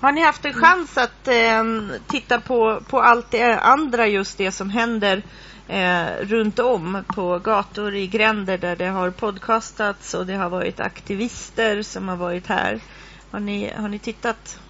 Har 0.00 0.12
ni 0.12 0.20
haft 0.20 0.44
en 0.44 0.52
chans 0.52 0.98
att 0.98 1.28
eh, 1.28 1.64
titta 2.06 2.40
på, 2.40 2.82
på 2.88 3.00
allt 3.00 3.30
det 3.30 3.58
andra, 3.58 4.06
just 4.06 4.38
det 4.38 4.52
som 4.52 4.70
händer 4.70 5.22
eh, 5.68 6.06
runt 6.20 6.58
om 6.58 7.04
på 7.08 7.38
gator 7.38 7.94
i 7.94 8.06
gränder 8.06 8.58
där 8.58 8.76
det 8.76 8.86
har 8.86 9.10
podcastats 9.10 10.14
och 10.14 10.26
det 10.26 10.34
har 10.34 10.50
varit 10.50 10.80
aktivister 10.80 11.82
som 11.82 12.08
har 12.08 12.16
varit 12.16 12.46
här. 12.46 12.80
Har 13.30 13.40
ni, 13.40 13.72
har 13.76 13.88
ni 13.88 13.98
tittat? 13.98 14.60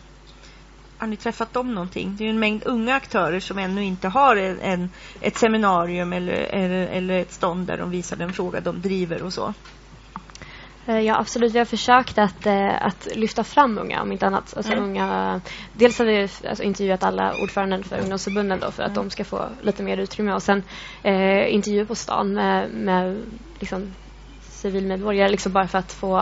Har 0.99 1.07
ni 1.07 1.17
träffat 1.17 1.53
dem 1.53 1.75
någonting? 1.75 2.17
Det 2.17 2.25
är 2.25 2.27
ju 2.27 2.31
en 2.31 2.39
mängd 2.39 2.63
unga 2.67 2.95
aktörer 2.95 3.41
som 3.41 3.59
ännu 3.59 3.85
inte 3.85 4.09
har 4.09 4.37
en, 4.37 4.61
en, 4.61 4.91
ett 5.21 5.37
seminarium 5.37 6.13
eller, 6.13 6.33
eller, 6.33 6.87
eller 6.87 7.21
ett 7.21 7.33
stånd 7.33 7.67
där 7.67 7.79
de 7.79 7.91
visar 7.91 8.17
den 8.17 8.33
fråga 8.33 8.61
de 8.61 8.81
driver 8.81 9.23
och 9.23 9.33
så. 9.33 9.55
Eh, 10.87 11.01
Ja, 11.01 11.19
absolut. 11.19 11.55
Vi 11.55 11.59
har 11.59 11.65
försökt 11.65 12.19
att, 12.19 12.47
eh, 12.47 12.87
att 12.87 13.09
lyfta 13.15 13.45
fram 13.45 13.79
unga, 13.79 14.03
om 14.03 14.13
inte 14.13 14.27
annat. 14.27 14.55
Alltså 14.57 14.73
Mm. 14.73 14.85
unga, 14.85 15.41
dels 15.73 15.99
har 15.99 16.07
vi 16.07 16.29
alltså, 16.49 16.63
intervjuat 16.63 17.03
alla 17.03 17.37
ordföranden 17.37 17.85
för 17.85 17.99
ungdomsförbunden 18.01 18.61
då, 18.61 18.71
för 18.71 18.83
att 18.83 18.95
de 18.95 19.11
ska 19.11 19.25
få 19.25 19.49
lite 19.63 19.83
mer 19.83 19.97
utrymme. 19.97 20.33
Och 20.33 20.43
sen 20.43 20.63
eh, 21.03 21.55
intervjuer 21.55 21.85
på 21.85 21.95
stan 21.95 22.35
med, 22.35 22.71
med 22.71 23.21
liksom, 23.61 23.95
civilmedborgare, 24.41 25.29
liksom 25.29 25.53
bara 25.53 25.69
för 25.69 25.79
att 25.79 25.93
få 25.93 26.19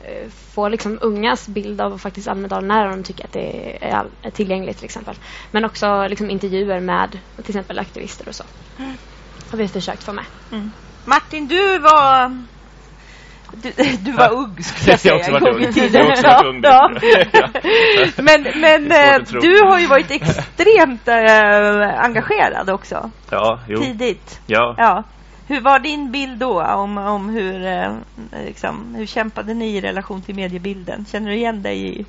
eh, 0.00 0.28
få 0.30 0.68
liksom 0.68 0.98
ungas 1.02 1.48
bild 1.48 1.80
av 1.80 1.98
faktiskt 1.98 2.28
Almedalen 2.28 2.68
när 2.68 2.88
de 2.88 3.02
tycker 3.02 3.24
att 3.24 3.32
det 3.32 3.84
är, 3.84 4.06
är 4.22 4.30
tillgängligt 4.30 4.76
till 4.76 4.84
exempel. 4.84 5.14
Men 5.50 5.64
också 5.64 6.06
liksom 6.08 6.30
intervjuer 6.30 6.80
med 6.80 7.10
till 7.36 7.50
exempel 7.56 7.78
aktivister 7.78 8.28
och 8.28 8.34
så. 8.34 8.44
Har 9.50 9.58
vi 9.58 9.68
försökt 9.68 10.04
få 10.04 10.12
med. 10.12 10.24
Martin, 11.04 11.48
du 11.48 11.78
var... 11.78 12.46
Du, 13.62 13.72
du 14.04 14.12
var 14.12 14.32
ung, 14.32 14.56
skulle 14.62 14.92
jag 14.92 15.00
säga. 15.00 15.14
Jag 15.14 15.30
har 15.30 15.36
också 15.40 15.46
varit 15.46 16.44
ung. 16.46 16.60
Ja, 16.62 16.90
Ja. 17.32 17.48
Men, 18.16 18.42
men 18.60 18.92
eh, 18.92 19.40
du 19.40 19.60
har 19.64 19.80
ju 19.80 19.86
varit 19.86 20.10
extremt 20.10 21.08
eh, 21.08 22.04
engagerad 22.04 22.70
också, 22.70 23.10
Ja, 23.30 23.60
jo. 23.68 23.80
tidigt. 23.82 24.40
Ja. 24.46 24.74
Ja. 24.78 25.02
Hur 25.48 25.60
var 25.60 25.78
din 25.78 26.12
bild 26.12 26.38
då 26.38 26.62
om, 26.62 26.98
om 26.98 27.28
hur, 27.28 27.66
eh, 27.66 27.92
liksom, 28.46 28.94
hur 28.98 29.06
kämpade 29.06 29.54
ni 29.54 29.76
i 29.76 29.80
relation 29.80 30.22
till 30.22 30.34
mediebilden? 30.34 31.04
Känner 31.12 31.30
du 31.30 31.36
igen 31.36 31.62
dig 31.62 32.00
i... 32.00 32.04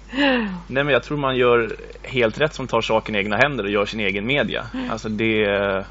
Nej, 0.68 0.84
men 0.84 0.88
jag 0.90 1.04
tror 1.04 1.18
man 1.18 1.36
gör 1.36 1.76
helt 2.04 2.42
rätt 2.42 2.54
som 2.54 2.68
tar 2.68 2.82
saken 2.82 3.16
i 3.16 3.18
egna 3.18 3.38
händer 3.38 3.64
och 3.64 3.70
gör 3.70 3.86
sin 3.86 4.00
egen 4.00 4.26
media. 4.26 4.64
Alltså 4.92 5.10
det, 5.10 5.44
eh, 5.44 5.84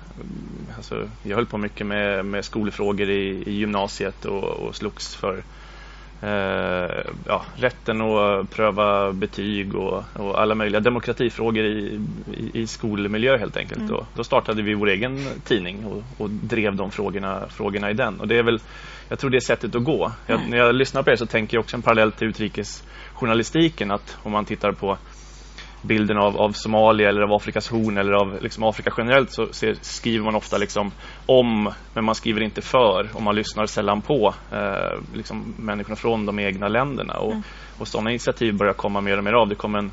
alltså 0.76 1.10
jag 1.22 1.36
höll 1.36 1.46
på 1.46 1.58
mycket 1.58 1.86
med, 1.86 2.24
med 2.24 2.44
skolfrågor 2.44 3.10
i, 3.10 3.42
i 3.46 3.52
gymnasiet 3.52 4.24
och, 4.24 4.44
och 4.44 4.76
slogs 4.76 5.14
för 5.14 5.42
eh, 6.20 7.04
ja, 7.26 7.44
rätten 7.56 8.00
att 8.00 8.50
pröva 8.50 9.12
betyg 9.12 9.74
och, 9.74 10.04
och 10.12 10.40
alla 10.40 10.54
möjliga 10.54 10.80
demokratifrågor 10.80 11.64
i, 11.64 12.00
i, 12.36 12.60
i 12.60 12.66
skolmiljö 12.66 13.38
helt 13.38 13.56
enkelt. 13.56 13.90
Och 13.90 14.06
då 14.14 14.24
startade 14.24 14.62
vi 14.62 14.74
vår 14.74 14.88
egen 14.88 15.18
tidning 15.44 15.84
och, 15.84 16.02
och 16.18 16.30
drev 16.30 16.76
de 16.76 16.90
frågorna, 16.90 17.48
frågorna 17.48 17.90
i 17.90 17.94
den. 17.94 18.20
Och 18.20 18.28
det 18.28 18.38
är 18.38 18.42
väl, 18.42 18.60
jag 19.08 19.18
tror 19.18 19.30
det 19.30 19.38
är 19.38 19.46
sättet 19.46 19.74
att 19.74 19.84
gå. 19.84 20.12
Jag, 20.26 20.40
när 20.48 20.58
jag 20.58 20.74
lyssnar 20.74 21.02
på 21.02 21.10
er 21.10 21.16
så 21.16 21.26
tänker 21.26 21.56
jag 21.56 21.62
också 21.62 21.76
en 21.76 21.82
parallell 21.82 22.12
till 22.12 22.28
utrikesjournalistiken 22.28 23.90
att 23.90 24.16
om 24.22 24.32
man 24.32 24.44
tittar 24.44 24.72
på 24.72 24.98
bilden 25.86 26.18
av, 26.18 26.36
av 26.36 26.52
Somalia 26.52 27.08
eller 27.08 27.20
av 27.20 27.32
Afrikas 27.32 27.68
horn 27.68 27.98
eller 27.98 28.12
av 28.12 28.42
liksom 28.42 28.64
Afrika 28.64 28.92
generellt 28.98 29.30
så 29.30 29.46
ser, 29.52 29.74
skriver 29.80 30.24
man 30.24 30.34
ofta 30.34 30.58
liksom 30.58 30.92
om 31.26 31.72
men 31.94 32.04
man 32.04 32.14
skriver 32.14 32.42
inte 32.42 32.60
för 32.60 33.08
och 33.14 33.22
man 33.22 33.34
lyssnar 33.34 33.66
sällan 33.66 34.02
på 34.02 34.34
eh, 34.52 35.00
liksom 35.14 35.54
människorna 35.58 35.96
från 35.96 36.26
de 36.26 36.38
egna 36.38 36.68
länderna 36.68 37.14
och, 37.14 37.34
och 37.78 37.88
sådana 37.88 38.10
initiativ 38.10 38.56
börjar 38.56 38.72
komma 38.72 39.00
mer 39.00 39.18
och 39.18 39.24
mer 39.24 39.32
av. 39.32 39.48
Det 39.48 39.54
kom 39.54 39.74
en, 39.74 39.90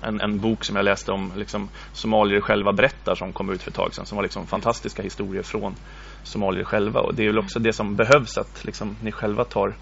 en, 0.00 0.20
en 0.20 0.40
bok 0.40 0.64
som 0.64 0.76
jag 0.76 0.84
läste 0.84 1.12
om 1.12 1.32
liksom, 1.36 1.68
somalier 1.92 2.40
själva 2.40 2.72
berättar 2.72 3.14
som 3.14 3.32
kom 3.32 3.50
ut 3.50 3.62
för 3.62 3.70
ett 3.70 3.76
tag 3.76 3.94
sedan 3.94 4.06
som 4.06 4.16
var 4.16 4.22
liksom 4.22 4.46
fantastiska 4.46 5.02
historier 5.02 5.42
från 5.42 5.74
somalier 6.22 6.64
själva 6.64 7.00
och 7.00 7.14
det 7.14 7.22
är 7.22 7.26
väl 7.26 7.38
också 7.38 7.58
det 7.58 7.72
som 7.72 7.96
behövs 7.96 8.38
att 8.38 8.64
liksom, 8.64 8.96
ni 9.02 9.12
själva 9.12 9.44
tar 9.44 9.74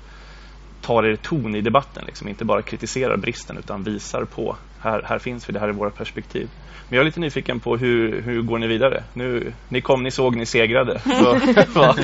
tar 0.81 1.07
er 1.07 1.17
ton 1.17 1.55
i 1.55 1.61
debatten, 1.61 2.05
liksom. 2.07 2.29
inte 2.29 2.45
bara 2.45 2.63
kritiserar 2.63 3.17
bristen 3.17 3.59
utan 3.59 3.83
visar 3.83 4.25
på 4.25 4.57
här, 4.81 5.03
här 5.09 5.19
finns 5.19 5.49
vi, 5.49 5.53
det 5.53 5.61
här 5.61 5.69
är 5.69 5.73
våra 5.73 5.91
perspektiv. 5.91 6.49
Men 6.89 6.97
jag 6.97 7.01
är 7.03 7.05
lite 7.05 7.21
nyfiken 7.21 7.61
på 7.61 7.77
hur, 7.77 8.23
hur 8.23 8.43
går 8.43 8.59
ni 8.59 8.67
vidare? 8.67 9.05
Nu, 9.15 9.53
ni 9.69 9.81
kom, 9.81 10.03
ni 10.03 10.11
såg, 10.11 10.37
ni 10.37 10.47
segrade. 10.47 11.01
Vad, 11.05 11.41
vad, 11.75 11.97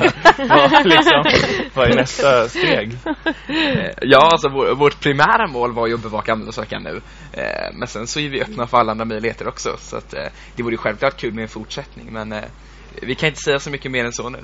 vad, 0.49 0.85
liksom, 0.85 1.23
vad 1.73 1.89
är 1.91 1.95
nästa 1.95 2.49
steg? 2.49 2.97
Eh, 3.47 3.91
Ja, 4.01 4.29
alltså 4.31 4.49
vår, 4.49 4.75
vårt 4.75 4.99
primära 5.01 5.47
mål 5.47 5.73
var 5.73 5.87
ju 5.87 5.93
att 5.93 6.01
bevaka 6.03 6.31
Almedalsveckan 6.31 6.83
nu. 6.83 7.01
Eh, 7.33 7.73
men 7.73 7.87
sen 7.87 8.07
så 8.07 8.19
är 8.19 8.29
vi 8.29 8.41
öppna 8.41 8.67
för 8.67 8.77
alla 8.77 8.91
andra 8.91 9.05
möjligheter 9.05 9.47
också. 9.47 9.75
Så 9.77 9.97
att, 9.97 10.13
eh, 10.13 10.23
det 10.55 10.63
vore 10.63 10.73
ju 10.73 10.77
självklart 10.77 11.17
kul 11.17 11.33
med 11.33 11.41
en 11.41 11.47
fortsättning. 11.49 12.07
Men 12.11 12.31
eh, 12.33 12.43
vi 13.01 13.15
kan 13.15 13.27
inte 13.29 13.41
säga 13.41 13.59
så 13.59 13.69
mycket 13.69 13.91
mer 13.91 14.05
än 14.05 14.13
så 14.13 14.29
nu. 14.29 14.39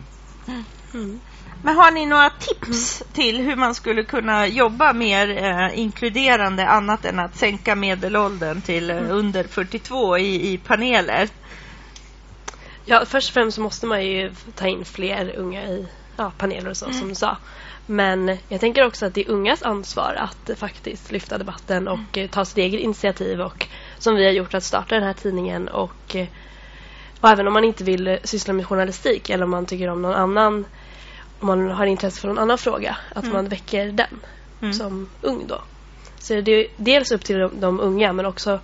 Men 1.66 1.76
har 1.76 1.92
ni 1.92 2.06
några 2.06 2.30
tips 2.30 3.04
till 3.14 3.38
hur 3.38 3.56
man 3.56 3.76
skulle 3.76 4.04
kunna 4.04 4.48
jobba 4.48 4.94
mer 4.94 5.44
eh, 5.44 5.80
inkluderande 5.80 6.68
annat 6.68 7.06
än 7.06 7.20
att 7.20 7.36
sänka 7.36 7.76
medelåldern 7.76 8.62
till 8.62 8.90
eh, 8.90 8.98
under 9.10 9.44
42 9.44 10.18
i, 10.18 10.54
i 10.54 10.58
paneler? 10.58 11.30
Ja, 12.86 13.04
först 13.06 13.30
och 13.30 13.34
främst 13.34 13.58
måste 13.58 13.86
man 13.86 14.06
ju 14.06 14.32
ta 14.56 14.68
in 14.68 14.86
fler 14.86 15.36
unga 15.38 15.64
i 15.64 15.88
ja, 16.18 16.32
paneler 16.38 16.70
och 16.70 16.78
så, 16.78 16.94
som 16.94 17.10
du 17.10 17.16
sa. 17.16 17.38
Men 17.86 18.38
jag 18.48 18.60
tänker 18.60 18.86
också 18.86 19.06
att 19.06 19.14
det 19.14 19.22
är 19.22 19.30
ungas 19.30 19.64
ansvar 19.64 20.16
att 20.18 20.60
faktiskt 20.60 21.12
lyfta 21.12 21.38
debatten 21.38 21.88
och 21.88 22.18
eh, 22.18 22.30
ta 22.30 22.46
sitt 22.46 22.58
eget 22.58 22.82
initiativ 22.82 23.42
och 23.42 23.68
som 23.98 24.16
vi 24.16 24.26
har 24.26 24.32
gjort 24.32 24.54
att 24.54 24.64
starta 24.64 24.96
den 24.96 25.04
här 25.04 25.14
tidningen 25.14 25.68
och, 25.68 26.16
eh, 26.16 26.28
och 27.22 27.30
även 27.30 27.48
om 27.48 27.54
man 27.54 27.64
inte 27.64 27.84
vill 27.84 28.08
eh, 28.08 28.18
syssla 28.24 28.54
med 28.54 28.66
journalistik 28.66 29.30
eller 29.30 29.44
om 29.44 29.52
man 29.52 29.66
tycker 29.66 29.88
om 29.88 30.02
någon 30.02 30.16
annan 30.16 30.66
man 31.44 31.70
har 31.72 31.86
intresse 31.86 32.22
för 32.22 32.28
någon 32.28 32.40
annan 32.40 32.58
fråga 32.58 32.98
att 33.16 33.26
man 33.26 33.48
väcker 33.48 33.92
den 33.92 34.20
Mm. 34.62 34.74
som 34.74 35.10
ung 35.22 35.48
då. 35.48 35.62
Så 36.20 36.42
det 36.42 36.52
är 36.52 36.68
dels 36.78 37.12
upp 37.12 37.26
till 37.26 37.40
de, 37.40 37.60
de 37.60 37.80
unga 37.80 38.14
men 38.14 38.26
också 38.26 38.60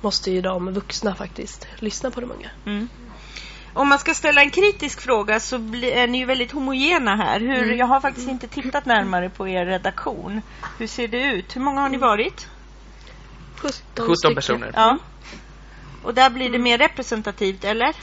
måste 0.00 0.30
ju 0.30 0.40
de 0.40 0.72
vuxna 0.72 1.14
faktiskt 1.14 1.66
lyssna 1.78 2.10
på 2.10 2.20
de 2.20 2.30
unga. 2.32 2.50
Mm. 2.66 2.88
Om 3.74 3.88
man 3.88 3.98
ska 3.98 4.14
ställa 4.14 4.40
en 4.42 4.50
kritisk 4.50 5.00
fråga 5.00 5.40
så 5.40 5.56
är 5.82 6.06
ni 6.06 6.18
ju 6.18 6.24
väldigt 6.24 6.52
homogena 6.52 7.16
här. 7.16 7.40
Hur, 7.40 7.72
Jag 7.72 7.86
har 7.86 8.00
faktiskt 8.00 8.28
inte 8.28 8.46
tittat 8.46 8.86
närmare 8.86 9.30
på 9.30 9.48
er 9.48 9.66
redaktion. 9.66 10.42
Hur 10.78 10.86
ser 10.86 11.08
det 11.08 11.22
ut? 11.22 11.56
Hur 11.56 11.60
många 11.60 11.80
har 11.80 11.88
ni 11.88 11.98
varit? 11.98 12.46
17, 13.56 13.70
17 13.96 14.16
stycken. 14.16 14.34
personer. 14.34 14.72
Ja. 14.74 14.98
Och 16.02 16.14
där 16.14 16.30
blir 16.30 16.50
det 16.50 16.58
mer 16.58 16.78
representativt, 16.78 17.64
eller? 17.64 17.94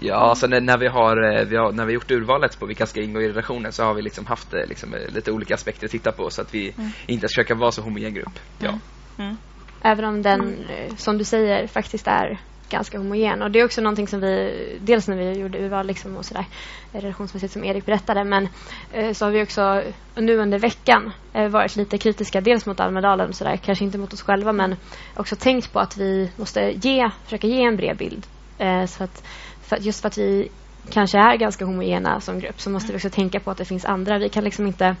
Ja, 0.00 0.14
alltså 0.14 0.46
när, 0.46 0.60
när, 0.60 0.78
vi 0.78 0.88
har, 0.88 1.38
eh, 1.38 1.44
vi 1.44 1.56
har, 1.56 1.72
när 1.72 1.86
vi 1.86 1.92
gjort 1.92 2.10
urvalet 2.10 2.58
på 2.60 2.66
vilka 2.66 2.86
ska 2.86 3.02
ingå 3.02 3.20
i 3.20 3.28
redaktionen 3.28 3.72
så 3.72 3.84
har 3.84 3.94
vi 3.94 4.02
liksom 4.02 4.26
haft 4.26 4.54
eh, 4.54 4.66
liksom, 4.68 4.94
eh, 4.94 5.14
lite 5.14 5.32
olika 5.32 5.54
aspekter 5.54 5.86
att 5.86 5.90
titta 5.90 6.12
på 6.12 6.30
så 6.30 6.42
att 6.42 6.54
vi 6.54 6.74
inte 7.06 7.26
försöker 7.28 7.54
vara 7.54 7.70
så 7.70 7.82
homogen 7.82 8.14
grupp. 8.14 8.38
Ja. 8.58 8.78
Mm. 9.18 9.36
Även 9.82 10.04
om 10.04 10.22
den, 10.22 10.56
som 10.96 11.18
du 11.18 11.24
säger, 11.24 11.66
faktiskt 11.66 12.06
är 12.06 12.40
ganska 12.70 12.98
homogen. 12.98 13.42
Och 13.42 13.50
det 13.50 13.60
är 13.60 13.64
också 13.64 13.80
någonting 13.80 14.08
som 14.08 14.20
vi, 14.20 14.78
dels 14.80 15.08
när 15.08 15.16
vi 15.16 15.40
gjorde 15.40 15.58
urval 15.58 15.86
liksom 15.86 16.16
och 16.16 16.24
sådär, 16.24 16.46
redaktionsmässigt 16.92 17.52
som 17.52 17.64
Erik 17.64 17.86
berättade, 17.86 18.24
men 18.24 18.48
eh, 18.92 19.12
så 19.12 19.24
har 19.24 19.32
vi 19.32 19.42
också 19.42 19.82
nu 20.14 20.36
under 20.36 20.58
veckan 20.58 21.12
eh, 21.32 21.48
varit 21.48 21.76
lite 21.76 21.98
kritiska, 21.98 22.40
dels 22.40 22.66
mot 22.66 22.80
Almedalen 22.80 23.28
och 23.28 23.34
sådär, 23.34 23.56
kanske 23.56 23.84
inte 23.84 23.98
mot 23.98 24.12
oss 24.12 24.22
själva, 24.22 24.52
men 24.52 24.76
också 25.16 25.36
tänkt 25.36 25.72
på 25.72 25.80
att 25.80 25.96
vi 25.96 26.30
måste 26.36 26.60
ge, 26.60 27.10
försöka 27.24 27.46
ge 27.46 27.64
en 27.64 27.76
bred 27.76 27.96
bild. 27.96 28.26
Eh, 28.58 28.84
så 28.86 29.04
att, 29.04 29.24
för, 29.66 29.76
just 29.76 30.00
för 30.00 30.08
att 30.08 30.18
vi 30.18 30.48
kanske 30.90 31.18
är 31.18 31.36
ganska 31.36 31.64
homogena 31.64 32.20
som 32.20 32.40
grupp 32.40 32.60
så 32.60 32.70
måste 32.70 32.92
vi 32.92 32.98
också 32.98 33.10
tänka 33.10 33.40
på 33.40 33.50
att 33.50 33.58
det 33.58 33.64
finns 33.64 33.84
andra. 33.84 34.18
Vi 34.18 34.28
kan 34.28 34.44
liksom 34.44 34.66
inte 34.66 34.96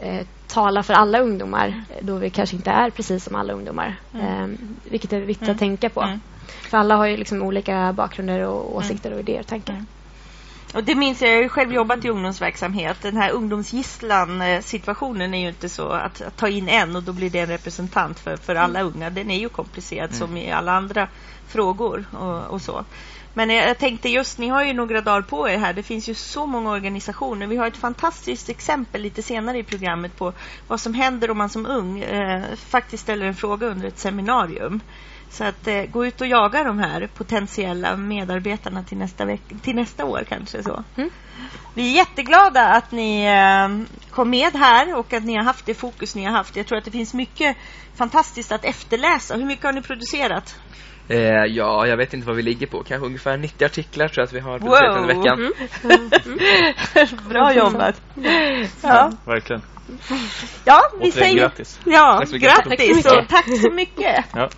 eh, 0.00 0.26
tala 0.46 0.82
för 0.82 0.94
alla 0.94 1.18
ungdomar 1.18 1.84
eh, 1.90 1.96
då 2.00 2.16
vi 2.16 2.30
kanske 2.30 2.56
inte 2.56 2.70
är 2.70 2.90
precis 2.90 3.24
som 3.24 3.34
alla 3.34 3.52
ungdomar. 3.52 3.96
Eh, 4.14 4.46
vilket 4.84 5.12
är 5.12 5.20
viktigt 5.20 5.48
att 5.48 5.58
tänka 5.58 5.88
på. 5.88 6.02
Mm. 6.02 6.20
För 6.46 6.78
alla 6.78 6.96
har 6.96 7.06
ju 7.06 7.16
liksom 7.16 7.42
olika 7.42 7.92
bakgrunder 7.92 8.40
och 8.40 8.76
åsikter 8.76 9.12
och 9.12 9.20
idéer 9.20 9.40
och 9.40 9.46
tankar. 9.46 9.84
Och 10.74 10.84
det 10.84 10.94
minns 10.94 11.22
jag, 11.22 11.30
jag 11.30 11.42
har 11.42 11.48
själv 11.48 11.72
jobbat 11.72 12.04
i 12.04 12.08
ungdomsverksamhet. 12.08 12.96
Den 13.02 13.16
här 13.16 13.30
ungdomsgisslan-situationen 13.30 15.34
är 15.34 15.40
ju 15.40 15.48
inte 15.48 15.68
så 15.68 15.88
att, 15.88 16.22
att 16.22 16.36
ta 16.36 16.48
in 16.48 16.68
en 16.68 16.96
och 16.96 17.02
då 17.02 17.12
blir 17.12 17.30
det 17.30 17.38
en 17.38 17.46
representant 17.46 18.18
för, 18.18 18.36
för 18.36 18.54
alla 18.54 18.82
unga. 18.82 19.10
Den 19.10 19.30
är 19.30 19.38
ju 19.38 19.48
komplicerad 19.48 20.14
som 20.14 20.36
i 20.36 20.52
alla 20.52 20.72
andra 20.72 21.08
frågor 21.46 22.04
och, 22.12 22.50
och 22.50 22.62
så. 22.62 22.84
Men 23.34 23.50
jag, 23.50 23.78
tänkte 23.78 24.08
just, 24.08 24.38
ni 24.38 24.48
har 24.48 24.64
ju 24.64 24.72
några 24.72 25.00
dagar 25.00 25.22
på 25.22 25.48
er 25.48 25.58
här. 25.58 25.72
Det 25.72 25.82
finns 25.82 26.08
ju 26.08 26.14
så 26.14 26.46
många 26.46 26.70
organisationer. 26.70 27.46
Vi 27.46 27.56
har 27.56 27.66
ett 27.66 27.76
fantastiskt 27.76 28.48
exempel 28.48 29.02
lite 29.02 29.22
senare 29.22 29.58
i 29.58 29.64
programmet 29.64 30.16
på 30.16 30.32
vad 30.66 30.80
som 30.80 30.94
händer 30.94 31.30
om 31.30 31.38
man 31.38 31.48
som 31.50 31.66
ung 31.66 32.00
eh, 32.00 32.54
faktiskt 32.56 33.02
ställer 33.02 33.26
en 33.26 33.34
fråga 33.34 33.66
under 33.66 33.88
ett 33.88 33.98
seminarium. 33.98 34.80
Så 35.30 35.44
att 35.44 35.66
eh, 35.66 35.82
gå 35.82 36.06
ut 36.06 36.20
och 36.20 36.26
jaga 36.26 36.64
de 36.64 36.78
här 36.78 37.06
potentiella 37.14 37.96
medarbetarna 37.96 38.82
till 38.84 38.98
nästa, 38.98 39.24
veck- 39.24 39.62
till 39.62 39.76
nästa 39.76 40.04
år 40.04 40.24
kanske. 40.28 40.62
så. 40.62 40.84
Mm. 40.96 41.10
Vi 41.74 41.90
är 41.92 41.96
jätteglada 41.96 42.68
att 42.68 42.92
ni 42.92 43.24
eh, 43.24 43.94
kom 44.10 44.30
med 44.30 44.52
här 44.54 44.98
och 44.98 45.12
att 45.12 45.24
ni 45.24 45.34
har 45.36 45.44
haft 45.44 45.66
det 45.66 45.74
fokus 45.74 46.14
ni 46.14 46.24
har 46.24 46.32
haft. 46.32 46.56
Jag 46.56 46.66
tror 46.66 46.78
att 46.78 46.84
det 46.84 46.90
finns 46.90 47.14
mycket 47.14 47.56
fantastiskt 47.94 48.52
att 48.52 48.64
efterläsa. 48.64 49.36
Hur 49.36 49.44
mycket 49.44 49.64
har 49.64 49.72
ni 49.72 49.82
producerat? 49.82 50.56
Eh, 51.08 51.18
ja, 51.48 51.86
jag 51.86 51.96
vet 51.96 52.14
inte 52.14 52.26
vad 52.26 52.36
vi 52.36 52.42
ligger 52.42 52.66
på. 52.66 52.82
Kanske 52.82 53.06
ungefär 53.06 53.36
90 53.36 53.64
artiklar 53.64 54.08
tror 54.08 54.20
jag 54.22 54.26
att 54.26 54.32
vi 54.32 54.40
har 54.40 54.54
under 54.54 55.00
Wow. 55.00 55.06
veckan. 55.06 55.52
Bra 57.28 57.54
jobbat. 57.54 58.00
Ja, 58.82 59.10
Verkligen. 59.26 59.62
ja 60.64 60.80
vi 60.92 60.98
Återigen 60.98 61.12
säger 61.12 61.38
grattis. 61.38 61.80
Ja, 61.84 62.16
Tack 62.18 62.28
så 62.28 62.34
mycket. 62.34 62.48
grattis 62.64 63.02
Tack 63.02 63.12
så 63.14 63.18
och 63.20 63.28
tack 63.28 63.60
så 63.60 63.70
mycket. 63.70 64.24
Ja. 64.34 64.48